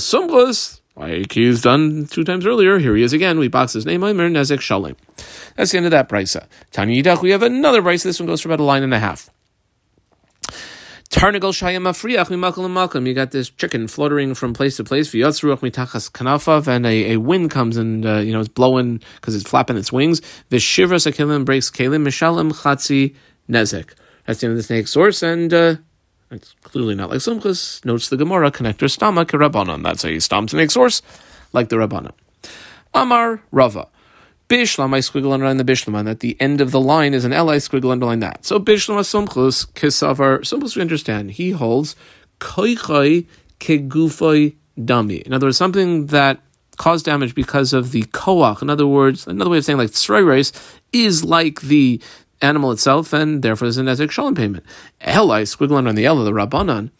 Why 0.98 1.22
he's 1.30 1.62
done 1.62 2.06
two 2.06 2.24
times 2.24 2.44
earlier. 2.44 2.80
Here 2.80 2.96
he 2.96 3.04
is 3.04 3.12
again. 3.12 3.38
We 3.38 3.46
box 3.46 3.72
his 3.72 3.86
name. 3.86 4.02
Omer 4.02 4.28
Nezek 4.28 4.58
Shalim. 4.58 4.96
That's 5.54 5.70
the 5.70 5.76
end 5.76 5.86
of 5.86 5.92
that 5.92 6.08
brisa. 6.08 6.48
Tanya 6.72 7.00
Yidach. 7.00 7.22
We 7.22 7.30
have 7.30 7.44
another 7.44 7.82
brisa. 7.82 8.02
This 8.02 8.18
one 8.18 8.26
goes 8.26 8.40
for 8.40 8.48
about 8.48 8.58
a 8.58 8.64
line 8.64 8.82
and 8.82 8.92
a 8.92 8.98
half. 8.98 9.30
Malkam. 11.12 13.06
You 13.06 13.14
got 13.14 13.30
this 13.30 13.48
chicken 13.48 13.86
fluttering 13.86 14.34
from 14.34 14.54
place 14.54 14.76
to 14.78 14.84
place. 14.84 15.14
And 15.14 16.86
a, 16.86 17.12
a 17.12 17.16
wind 17.16 17.52
comes 17.52 17.76
and 17.76 18.04
uh, 18.04 18.16
you 18.16 18.32
know 18.32 18.40
it's 18.40 18.48
blowing 18.48 19.00
because 19.14 19.36
it's 19.36 19.48
flapping 19.48 19.76
its 19.76 19.92
wings. 19.92 20.20
V'shivras 20.50 21.06
akilim 21.06 21.44
breaks 21.44 21.70
kalim 21.70 22.04
mishalim 22.04 22.50
chatzi 22.52 23.14
nezek. 23.48 23.90
That's 24.26 24.40
the 24.40 24.48
end 24.48 24.58
of 24.58 24.66
the 24.66 24.74
next 24.74 24.90
source, 24.90 25.22
and 25.22 25.54
uh, 25.54 25.76
it's 26.30 26.54
clearly 26.62 26.94
not 26.94 27.10
like 27.10 27.20
Sumchus. 27.20 27.84
Notes 27.84 28.08
the 28.08 28.16
Gemara 28.16 28.50
connector 28.50 28.90
stomach 28.90 29.28
rabbanon. 29.28 29.82
That's 29.82 30.04
a 30.04 30.18
stam 30.18 30.46
to 30.48 30.56
next 30.56 30.74
source, 30.74 31.02
like 31.52 31.68
the 31.68 31.76
rabbanon. 31.76 32.12
Amar 32.94 33.42
Rava. 33.50 33.88
Bishlam, 34.48 34.94
I 34.94 35.00
squiggle 35.00 35.32
underline 35.32 35.58
the 35.58 35.64
Bishlam, 35.64 35.98
and 35.98 36.08
at 36.08 36.20
the 36.20 36.34
end 36.40 36.62
of 36.62 36.70
the 36.70 36.80
line 36.80 37.12
is 37.12 37.26
an 37.26 37.34
L, 37.34 37.50
I 37.50 37.56
squiggle 37.56 37.90
underline 37.90 38.20
that. 38.20 38.46
So 38.46 38.58
Bishlam 38.58 38.98
Sumchus, 39.00 39.66
Kisavar, 39.72 40.40
Sumchus 40.40 40.74
we 40.74 40.82
understand, 40.82 41.32
he 41.32 41.50
holds 41.50 41.96
Koichai 42.40 43.26
Kegufoi 43.60 44.54
Dami. 44.78 45.22
In 45.22 45.34
other 45.34 45.48
words, 45.48 45.58
something 45.58 46.06
that 46.06 46.40
caused 46.78 47.04
damage 47.04 47.34
because 47.34 47.72
of 47.72 47.92
the 47.92 48.04
koach. 48.04 48.62
In 48.62 48.70
other 48.70 48.86
words, 48.86 49.26
another 49.26 49.50
way 49.50 49.58
of 49.58 49.64
saying 49.64 49.78
like 49.78 49.92
race 50.08 50.52
is 50.92 51.24
like 51.24 51.60
the 51.60 52.00
animal 52.40 52.72
itself, 52.72 53.12
and 53.12 53.42
therefore 53.42 53.66
there's 53.66 53.78
a 53.78 53.82
nezek 53.82 54.10
shalom 54.10 54.34
payment. 54.34 54.64
Elai, 55.00 55.42
squiggle 55.42 55.76
on 55.76 55.94
the 55.94 56.06
of 56.06 56.24
the 56.24 56.32
Rabbanan. 56.32 56.90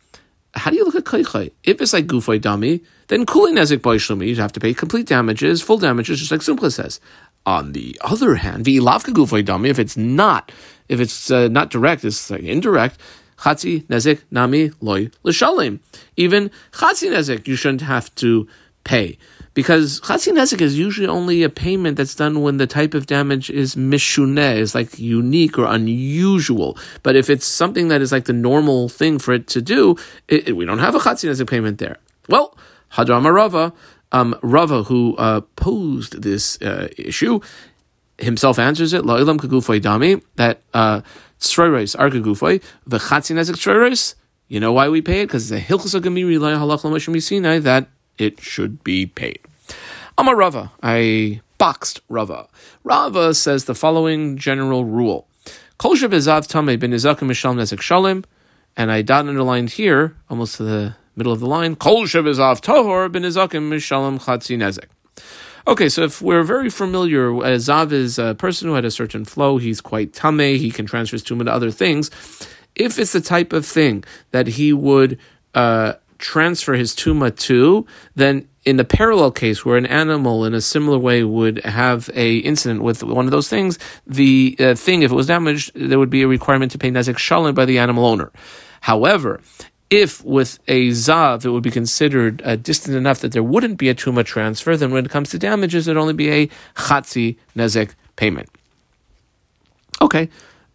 How 0.54 0.70
do 0.70 0.76
you 0.76 0.84
look 0.84 0.94
at 0.94 1.04
koichai? 1.04 1.52
If 1.64 1.80
it's 1.80 1.92
like 1.92 2.06
gufay 2.06 2.40
dami, 2.40 2.84
then 3.08 3.26
kuli 3.26 3.52
nezik 3.52 3.78
boishlumi, 3.78 4.26
you 4.26 4.36
have 4.36 4.52
to 4.52 4.60
pay 4.60 4.74
complete 4.74 5.06
damages, 5.06 5.62
full 5.62 5.78
damages, 5.78 6.18
just 6.18 6.30
like 6.30 6.42
Simcha 6.42 6.70
says. 6.70 7.00
On 7.46 7.72
the 7.72 7.98
other 8.02 8.36
hand, 8.36 8.64
the 8.64 8.78
v'ilavka 8.78 9.12
gufay 9.12 9.44
dami, 9.44 9.68
if 9.68 9.78
it's 9.78 9.96
not, 9.96 10.50
if 10.88 11.00
it's 11.00 11.30
uh, 11.30 11.48
not 11.48 11.70
direct, 11.70 12.04
it's 12.04 12.30
like 12.30 12.42
indirect, 12.42 12.98
chatzi 13.38 13.86
nezek 13.86 14.22
nami 14.30 14.70
loy 14.80 15.10
l'shalim. 15.22 15.80
Even 16.16 16.50
chatzi 16.72 17.10
nezek, 17.10 17.46
you 17.46 17.54
shouldn't 17.54 17.82
have 17.82 18.12
to 18.16 18.48
pay 18.84 19.18
because 19.58 20.00
chatzin 20.02 20.34
nezek 20.34 20.60
is 20.60 20.78
usually 20.78 21.08
only 21.08 21.42
a 21.42 21.48
payment 21.48 21.96
that's 21.96 22.14
done 22.14 22.42
when 22.42 22.58
the 22.58 22.66
type 22.68 22.94
of 22.94 23.06
damage 23.06 23.50
is 23.50 23.74
mishuneh, 23.74 24.54
is 24.54 24.72
like 24.72 25.00
unique 25.00 25.58
or 25.58 25.64
unusual. 25.64 26.78
But 27.02 27.16
if 27.16 27.28
it's 27.28 27.44
something 27.44 27.88
that 27.88 28.00
is 28.00 28.12
like 28.12 28.26
the 28.26 28.32
normal 28.32 28.88
thing 28.88 29.18
for 29.18 29.34
it 29.34 29.48
to 29.48 29.60
do, 29.60 29.96
it, 30.28 30.50
it, 30.50 30.52
we 30.52 30.64
don't 30.64 30.78
have 30.78 30.94
a 30.94 31.00
chatzin 31.00 31.30
nezek 31.30 31.50
payment 31.50 31.78
there. 31.78 31.96
Well, 32.28 32.56
Hadrama 32.92 33.34
Rava, 33.34 33.72
um, 34.12 34.38
Rava, 34.44 34.84
who 34.84 35.16
uh, 35.16 35.40
posed 35.56 36.22
this 36.22 36.62
uh, 36.62 36.86
issue, 36.96 37.40
himself 38.18 38.60
answers 38.60 38.92
it. 38.92 39.02
La'ilam 39.02 39.38
kagufay 39.38 39.80
dami 39.80 40.22
that 40.36 40.62
uh, 40.72 41.00
tzroiros 41.40 41.98
are 41.98 42.10
kagufay 42.10 42.62
the 42.86 42.98
chatzin 42.98 43.34
nezek 43.34 43.56
tzroiros. 43.56 44.14
You 44.46 44.60
know 44.60 44.72
why 44.72 44.88
we 44.88 45.02
pay 45.02 45.22
it? 45.22 45.26
Because 45.26 45.48
the 45.48 45.58
agamiri 45.58 46.38
halach 46.38 46.84
l'mashim 46.84 47.62
that 47.64 47.88
it 48.18 48.40
should 48.40 48.82
be 48.84 49.06
paid. 49.06 49.40
I'm 50.16 50.28
a 50.28 50.34
Rava, 50.34 50.72
I 50.82 51.40
boxed 51.58 52.00
Rava. 52.08 52.48
Rava 52.84 53.34
says 53.34 53.64
the 53.64 53.74
following 53.74 54.36
general 54.36 54.84
rule. 54.84 55.26
Kol 55.78 55.94
shebezav 55.94 56.48
tamei 56.48 56.78
ben 56.78 56.90
mishal 56.90 57.54
nezek 57.54 58.24
and 58.76 58.92
I 58.92 59.02
dot 59.02 59.26
underlined 59.26 59.70
here, 59.70 60.16
almost 60.28 60.56
to 60.56 60.64
the 60.64 60.96
middle 61.16 61.32
of 61.32 61.40
the 61.40 61.46
line, 61.46 61.76
Kol 61.76 62.04
shebezav 62.04 62.60
tahor 62.60 63.10
ben 63.10 63.22
nizakim 63.22 63.68
mishalim 63.68 64.20
chatzi 64.20 64.56
nezek. 64.56 64.88
Okay, 65.68 65.90
so 65.90 66.02
if 66.02 66.22
we're 66.22 66.44
very 66.44 66.70
familiar, 66.70 67.30
uh, 67.30 67.58
Zav 67.58 67.92
is 67.92 68.18
a 68.18 68.34
person 68.34 68.68
who 68.68 68.74
had 68.74 68.86
a 68.86 68.90
certain 68.90 69.26
flow, 69.26 69.58
he's 69.58 69.82
quite 69.82 70.14
tame, 70.14 70.58
he 70.58 70.70
can 70.70 70.86
transfer 70.86 71.14
his 71.14 71.22
tumah 71.22 71.44
to 71.44 71.52
other 71.52 71.70
things. 71.70 72.10
If 72.74 72.98
it's 72.98 73.12
the 73.12 73.20
type 73.20 73.52
of 73.52 73.66
thing 73.66 74.02
that 74.30 74.46
he 74.46 74.72
would 74.72 75.18
uh, 75.54 75.94
transfer 76.18 76.74
his 76.74 76.94
tuma 76.94 77.36
to, 77.36 77.86
then 78.14 78.48
in 78.64 78.76
the 78.76 78.84
parallel 78.84 79.30
case 79.30 79.64
where 79.64 79.76
an 79.76 79.86
animal 79.86 80.44
in 80.44 80.52
a 80.52 80.60
similar 80.60 80.98
way 80.98 81.22
would 81.24 81.64
have 81.64 82.10
a 82.14 82.38
incident 82.38 82.82
with 82.82 83.02
one 83.02 83.24
of 83.24 83.30
those 83.30 83.48
things, 83.48 83.78
the 84.06 84.56
uh, 84.60 84.74
thing, 84.74 85.02
if 85.02 85.10
it 85.10 85.14
was 85.14 85.26
damaged, 85.26 85.72
there 85.74 85.98
would 85.98 86.10
be 86.10 86.22
a 86.22 86.28
requirement 86.28 86.72
to 86.72 86.78
pay 86.78 86.90
nezek 86.90 87.18
shalom 87.18 87.54
by 87.54 87.64
the 87.64 87.78
animal 87.78 88.04
owner. 88.04 88.30
However, 88.82 89.40
if 89.90 90.22
with 90.24 90.58
a 90.68 90.88
zav 90.90 91.44
it 91.44 91.50
would 91.50 91.62
be 91.62 91.70
considered 91.70 92.42
uh, 92.44 92.56
distant 92.56 92.96
enough 92.96 93.20
that 93.20 93.32
there 93.32 93.42
wouldn't 93.42 93.78
be 93.78 93.88
a 93.88 93.94
tuma 93.94 94.24
transfer, 94.24 94.76
then 94.76 94.90
when 94.90 95.04
it 95.04 95.10
comes 95.10 95.30
to 95.30 95.38
damages, 95.38 95.88
it'd 95.88 95.96
only 95.96 96.12
be 96.12 96.30
a 96.30 96.46
chatzi 96.74 97.36
nezek 97.56 97.94
payment. 98.16 98.50
Okay, 100.02 100.28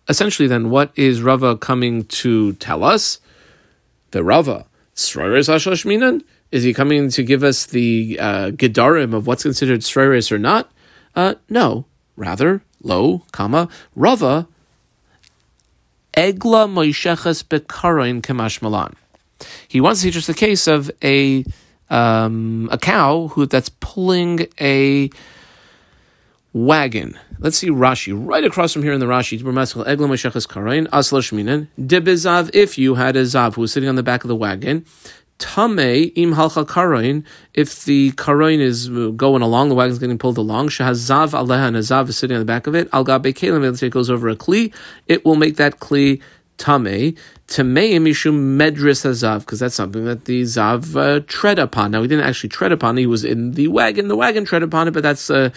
essentially, 0.10 0.48
then 0.48 0.70
what 0.70 0.92
is 0.96 1.22
Rava 1.22 1.58
coming 1.58 2.06
to 2.06 2.54
tell 2.54 2.84
us? 2.84 3.20
The 4.12 4.24
Rava 4.24 4.66
is 4.96 6.64
he 6.64 6.74
coming 6.74 7.10
to 7.10 7.24
give 7.24 7.44
us 7.44 7.66
the 7.66 8.18
uh, 8.20 8.52
gedarim 8.52 9.14
of 9.14 9.26
what's 9.26 9.44
considered 9.44 9.82
sreris 9.82 10.32
or 10.32 10.38
not? 10.38 10.72
Uh, 11.16 11.36
no, 11.50 11.86
rather, 12.16 12.64
lo, 12.82 13.24
comma, 13.32 13.70
rava, 13.96 14.48
egla 16.14 16.68
moishechas 16.70 17.44
bekaroin 17.44 18.22
kamash 18.22 18.62
malan. 18.62 18.96
He 19.68 19.82
wants 19.82 20.02
to 20.02 20.08
teach 20.08 20.18
us 20.18 20.28
the 20.28 20.34
case 20.34 20.68
of 20.68 20.92
a 21.04 21.44
um, 21.90 22.70
a 22.72 22.78
cow 22.78 23.28
who 23.30 23.46
that's 23.46 23.70
pulling 23.80 24.48
a 24.60 25.10
wagon. 26.54 27.20
Let's 27.40 27.58
see 27.58 27.70
Rashi 27.70 28.14
right 28.16 28.44
across 28.44 28.72
from 28.74 28.84
here 28.84 28.94
in 28.94 29.00
the 29.00 29.06
Rashi. 29.08 29.40
If 32.54 32.78
you 32.78 32.96
had 32.96 33.16
a 33.16 33.22
zav 33.24 33.56
who 33.56 33.62
was 33.62 33.74
sitting 33.74 33.90
on 33.90 33.96
the 33.96 34.04
back 34.04 34.24
of 34.24 34.28
the 34.28 34.36
wagon, 34.36 34.86
Tame 35.40 36.12
im 36.16 36.34
halcha 36.36 36.66
karoin, 36.66 37.26
if 37.54 37.84
the 37.86 38.12
karoin 38.12 38.60
is 38.60 38.88
uh, 38.90 39.10
going 39.10 39.42
along, 39.42 39.70
the 39.70 39.76
wagon's 39.76 39.98
getting 40.00 40.18
pulled 40.18 40.38
along, 40.38 40.70
shahazav 40.70 41.32
aleha 41.32 41.68
and 41.68 41.76
a 41.76 41.80
zav 41.80 42.08
is 42.08 42.18
sitting 42.18 42.36
on 42.36 42.40
the 42.40 42.46
back 42.46 42.68
of 42.68 42.76
it, 42.76 42.88
al 42.94 43.04
gabe 43.04 43.34
kelim, 43.34 43.62
let's 43.64 43.80
say 43.80 43.88
it 43.88 43.90
goes 43.90 44.12
over 44.12 44.30
a 44.30 44.36
kli, 44.36 44.72
it 45.08 45.26
will 45.26 45.36
make 45.36 45.58
that 45.58 45.80
kli 45.80 46.22
tame, 46.58 47.16
tamei 47.54 47.94
mishum 48.00 48.58
medris 48.58 49.06
hazav, 49.06 49.42
because 49.42 49.60
that's 49.60 49.76
something 49.76 50.06
that 50.06 50.26
the 50.26 50.42
zav 50.42 50.96
uh, 50.96 51.20
tread 51.28 51.60
upon. 51.60 51.92
Now, 51.92 52.02
he 52.02 52.08
didn't 52.08 52.26
actually 52.26 52.50
tread 52.50 52.72
upon 52.72 52.98
it, 52.98 53.02
he 53.02 53.08
was 53.08 53.24
in 53.24 53.52
the 53.52 53.68
wagon, 53.68 54.08
the 54.08 54.16
wagon 54.16 54.44
tread 54.44 54.64
upon 54.64 54.88
it, 54.88 54.92
but 54.92 55.04
that's 55.04 55.30
uh, 55.30 55.52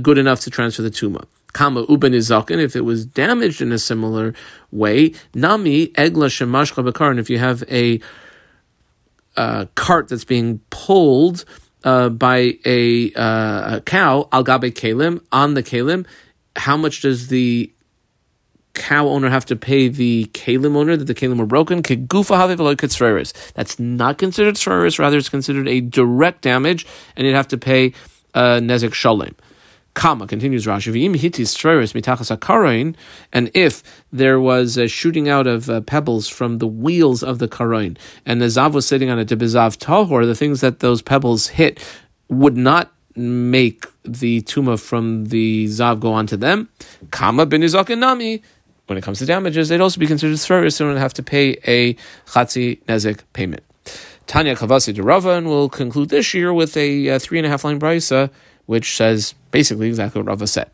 good 0.00 0.16
enough 0.16 0.40
to 0.40 0.50
transfer 0.50 0.80
the 0.80 0.90
tuma. 0.90 1.26
Kama 1.52 1.84
uben 1.84 2.14
izakin, 2.14 2.58
if 2.58 2.74
it 2.74 2.86
was 2.86 3.04
damaged 3.04 3.60
in 3.60 3.70
a 3.70 3.78
similar 3.78 4.32
way, 4.70 5.12
nami 5.34 5.88
egla 5.88 6.28
shemashcha 6.28 6.82
bakar, 6.82 7.10
and 7.10 7.20
if 7.20 7.28
you 7.28 7.38
have 7.38 7.62
a 7.70 8.00
uh, 9.36 9.66
cart 9.74 10.08
that's 10.08 10.24
being 10.24 10.60
pulled 10.70 11.44
uh, 11.84 12.08
by 12.08 12.56
a, 12.64 13.12
uh, 13.12 13.76
a 13.76 13.82
cow, 13.84 14.26
al 14.32 14.42
gabe 14.42 14.72
kalim, 14.74 15.22
on 15.30 15.52
the 15.52 15.62
kalim, 15.62 16.06
how 16.56 16.78
much 16.78 17.02
does 17.02 17.28
the 17.28 17.70
cow 18.74 19.08
owner 19.08 19.28
have 19.28 19.46
to 19.46 19.56
pay 19.56 19.88
the 19.88 20.24
kalim 20.32 20.76
owner 20.76 20.96
that 20.96 21.04
the 21.04 21.14
kalim 21.14 21.38
were 21.38 21.46
broken? 21.46 21.82
That's 21.82 23.78
not 23.78 24.18
considered 24.18 24.54
tzreris, 24.54 24.98
rather 24.98 25.18
it's 25.18 25.28
considered 25.28 25.68
a 25.68 25.80
direct 25.80 26.42
damage, 26.42 26.86
and 27.16 27.26
you'd 27.26 27.36
have 27.36 27.48
to 27.48 27.58
pay 27.58 27.92
uh, 28.34 28.60
nezek 28.60 28.94
shalem. 28.94 29.34
Kama 29.94 30.26
continues 30.26 30.64
Rashi. 30.64 30.90
And 33.32 33.50
if 33.54 33.82
there 34.10 34.40
was 34.40 34.78
a 34.78 34.88
shooting 34.88 35.28
out 35.28 35.46
of 35.46 35.68
uh, 35.68 35.80
pebbles 35.82 36.28
from 36.28 36.58
the 36.58 36.66
wheels 36.66 37.22
of 37.22 37.38
the 37.38 37.48
karoin, 37.48 37.98
and 38.24 38.40
the 38.40 38.46
zav 38.46 38.72
was 38.72 38.86
sitting 38.86 39.10
on 39.10 39.18
a 39.18 39.24
debizav 39.24 39.76
tahor, 39.76 40.24
the 40.24 40.34
things 40.34 40.62
that 40.62 40.80
those 40.80 41.02
pebbles 41.02 41.48
hit 41.48 41.84
would 42.28 42.56
not 42.56 42.90
make 43.14 43.84
the 44.04 44.40
tuma 44.42 44.80
from 44.80 45.26
the 45.26 45.66
zav 45.66 46.00
go 46.00 46.12
onto 46.12 46.36
them. 46.36 46.70
Kama 47.10 47.44
bin 47.44 47.60
nami. 47.60 48.42
When 48.92 48.98
it 48.98 49.04
comes 49.04 49.20
to 49.20 49.24
damages, 49.24 49.70
they'd 49.70 49.80
also 49.80 49.98
be 49.98 50.06
considered 50.06 50.36
tzreris 50.36 50.78
and 50.78 50.90
would 50.90 50.98
have 50.98 51.14
to 51.14 51.22
pay 51.22 51.56
a 51.66 51.94
chatzi 52.26 52.78
nezik 52.84 53.20
payment. 53.32 53.62
Tanya 54.26 54.54
Kavasi 54.54 54.92
de 54.92 55.02
Rava, 55.02 55.30
and 55.30 55.48
we'll 55.48 55.70
conclude 55.70 56.10
this 56.10 56.34
year 56.34 56.52
with 56.52 56.76
a, 56.76 57.06
a 57.06 57.16
uh, 57.16 57.18
three 57.18 57.38
and 57.38 57.46
a 57.46 57.48
half 57.48 57.64
line 57.64 57.80
brisa 57.80 58.28
which 58.66 58.94
says 58.94 59.34
basically 59.50 59.88
exactly 59.88 60.20
what 60.20 60.28
Rava 60.28 60.46
said. 60.46 60.70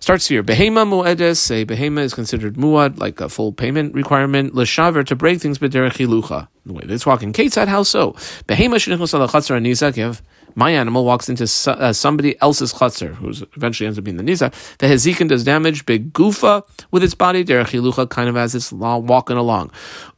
Starts 0.00 0.28
here. 0.28 0.42
Behema 0.42 0.88
mu'edes, 0.88 1.50
a 1.50 1.66
behema 1.66 2.00
is 2.00 2.14
considered 2.14 2.54
muad, 2.54 2.98
like 2.98 3.20
a 3.20 3.28
full 3.28 3.52
payment 3.52 3.94
requirement. 3.94 4.54
L'shaver, 4.54 5.04
to 5.04 5.14
break 5.14 5.42
things 5.42 5.58
b'derech 5.58 5.92
hilucha. 5.92 6.48
The 6.64 6.72
way 6.72 6.84
that's 6.86 7.04
walking. 7.04 7.34
Kate 7.34 7.52
said, 7.52 7.68
how 7.68 7.82
so? 7.82 8.12
Behema 8.48 8.76
shenichos 8.76 9.12
ala 9.12 9.28
chatzar 9.28 9.60
anizak, 9.60 9.98
you 9.98 10.04
have 10.04 10.22
my 10.54 10.70
animal 10.70 11.04
walks 11.04 11.28
into 11.28 11.44
uh, 11.44 11.92
somebody 11.92 12.40
else's 12.40 12.72
chutzner, 12.72 13.14
who 13.14 13.28
eventually 13.54 13.86
ends 13.86 13.98
up 13.98 14.04
being 14.04 14.16
the 14.16 14.22
nisa, 14.22 14.50
the 14.78 14.86
hezikin 14.86 15.28
does 15.28 15.44
damage, 15.44 15.84
big 15.84 16.14
gufa 16.14 16.62
with 16.90 17.04
its 17.04 17.14
body, 17.14 17.44
derech 17.44 17.66
hilucha 17.66 18.08
kind 18.08 18.30
of 18.30 18.38
as 18.38 18.54
it's 18.54 18.72
walking 18.72 19.36
along. 19.36 19.70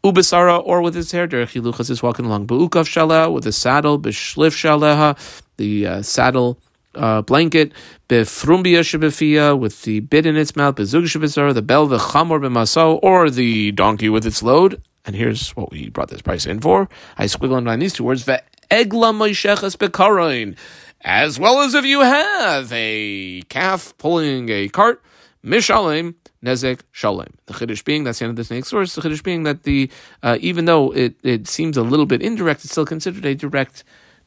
Ubasara, 0.04 0.62
or 0.64 0.80
with 0.80 0.96
its 0.96 1.10
hair, 1.10 1.26
derech 1.26 1.60
hilucha 1.60 1.90
is 1.90 2.02
walking 2.04 2.24
along. 2.24 2.46
Bu'ukav 2.46 2.86
shaleh, 2.86 3.32
with 3.32 3.42
the 3.42 3.52
saddle, 3.52 3.98
b'shlif 3.98 4.54
shaleha, 4.54 5.18
the 5.56 5.86
uh, 5.88 6.02
saddle 6.02 6.56
uh, 6.94 7.22
blanket, 7.22 7.72
befrumbia 8.08 9.58
with 9.58 9.82
the 9.82 10.00
bit 10.00 10.26
in 10.26 10.36
its 10.36 10.56
mouth, 10.56 10.76
bezug 10.76 11.54
the 11.54 11.62
bell, 11.62 11.86
the 11.86 11.98
chamor 11.98 12.40
b'maso, 12.40 12.98
or 13.02 13.30
the 13.30 13.72
donkey 13.72 14.08
with 14.08 14.26
its 14.26 14.42
load. 14.42 14.82
And 15.04 15.16
here's 15.16 15.50
what 15.50 15.70
we 15.70 15.88
brought 15.90 16.08
this 16.08 16.22
price 16.22 16.46
in 16.46 16.60
for. 16.60 16.88
I 17.18 17.24
squiggle 17.24 17.72
in 17.72 17.80
these 17.80 17.94
two 17.94 18.04
words, 18.04 18.24
ve'egla 18.24 19.12
moisheches 19.12 19.76
bekaroin. 19.76 20.56
As 21.04 21.38
well 21.38 21.60
as 21.60 21.74
if 21.74 21.84
you 21.84 22.00
have 22.00 22.72
a 22.72 23.42
calf 23.48 23.92
pulling 23.98 24.48
a 24.50 24.68
cart, 24.68 25.02
mishalim, 25.44 26.14
nezek 26.44 26.80
shalem. 26.92 27.34
The 27.46 27.54
chiddush 27.54 27.84
being 27.84 28.04
that's 28.04 28.20
the 28.20 28.26
end 28.26 28.30
of 28.30 28.36
this 28.36 28.50
next 28.50 28.68
source. 28.68 28.94
The 28.94 29.02
chiddush 29.02 29.22
being 29.22 29.42
that 29.42 29.64
the 29.64 29.90
uh, 30.22 30.38
even 30.40 30.66
though 30.66 30.92
it, 30.92 31.16
it 31.24 31.48
seems 31.48 31.76
a 31.76 31.82
little 31.82 32.06
bit 32.06 32.22
indirect, 32.22 32.64
it's 32.64 32.72
still 32.72 32.86
considered 32.86 33.24
a 33.24 33.34
direct 33.34 33.82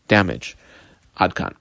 damage. 0.10 0.58
Adkan. 1.20 1.54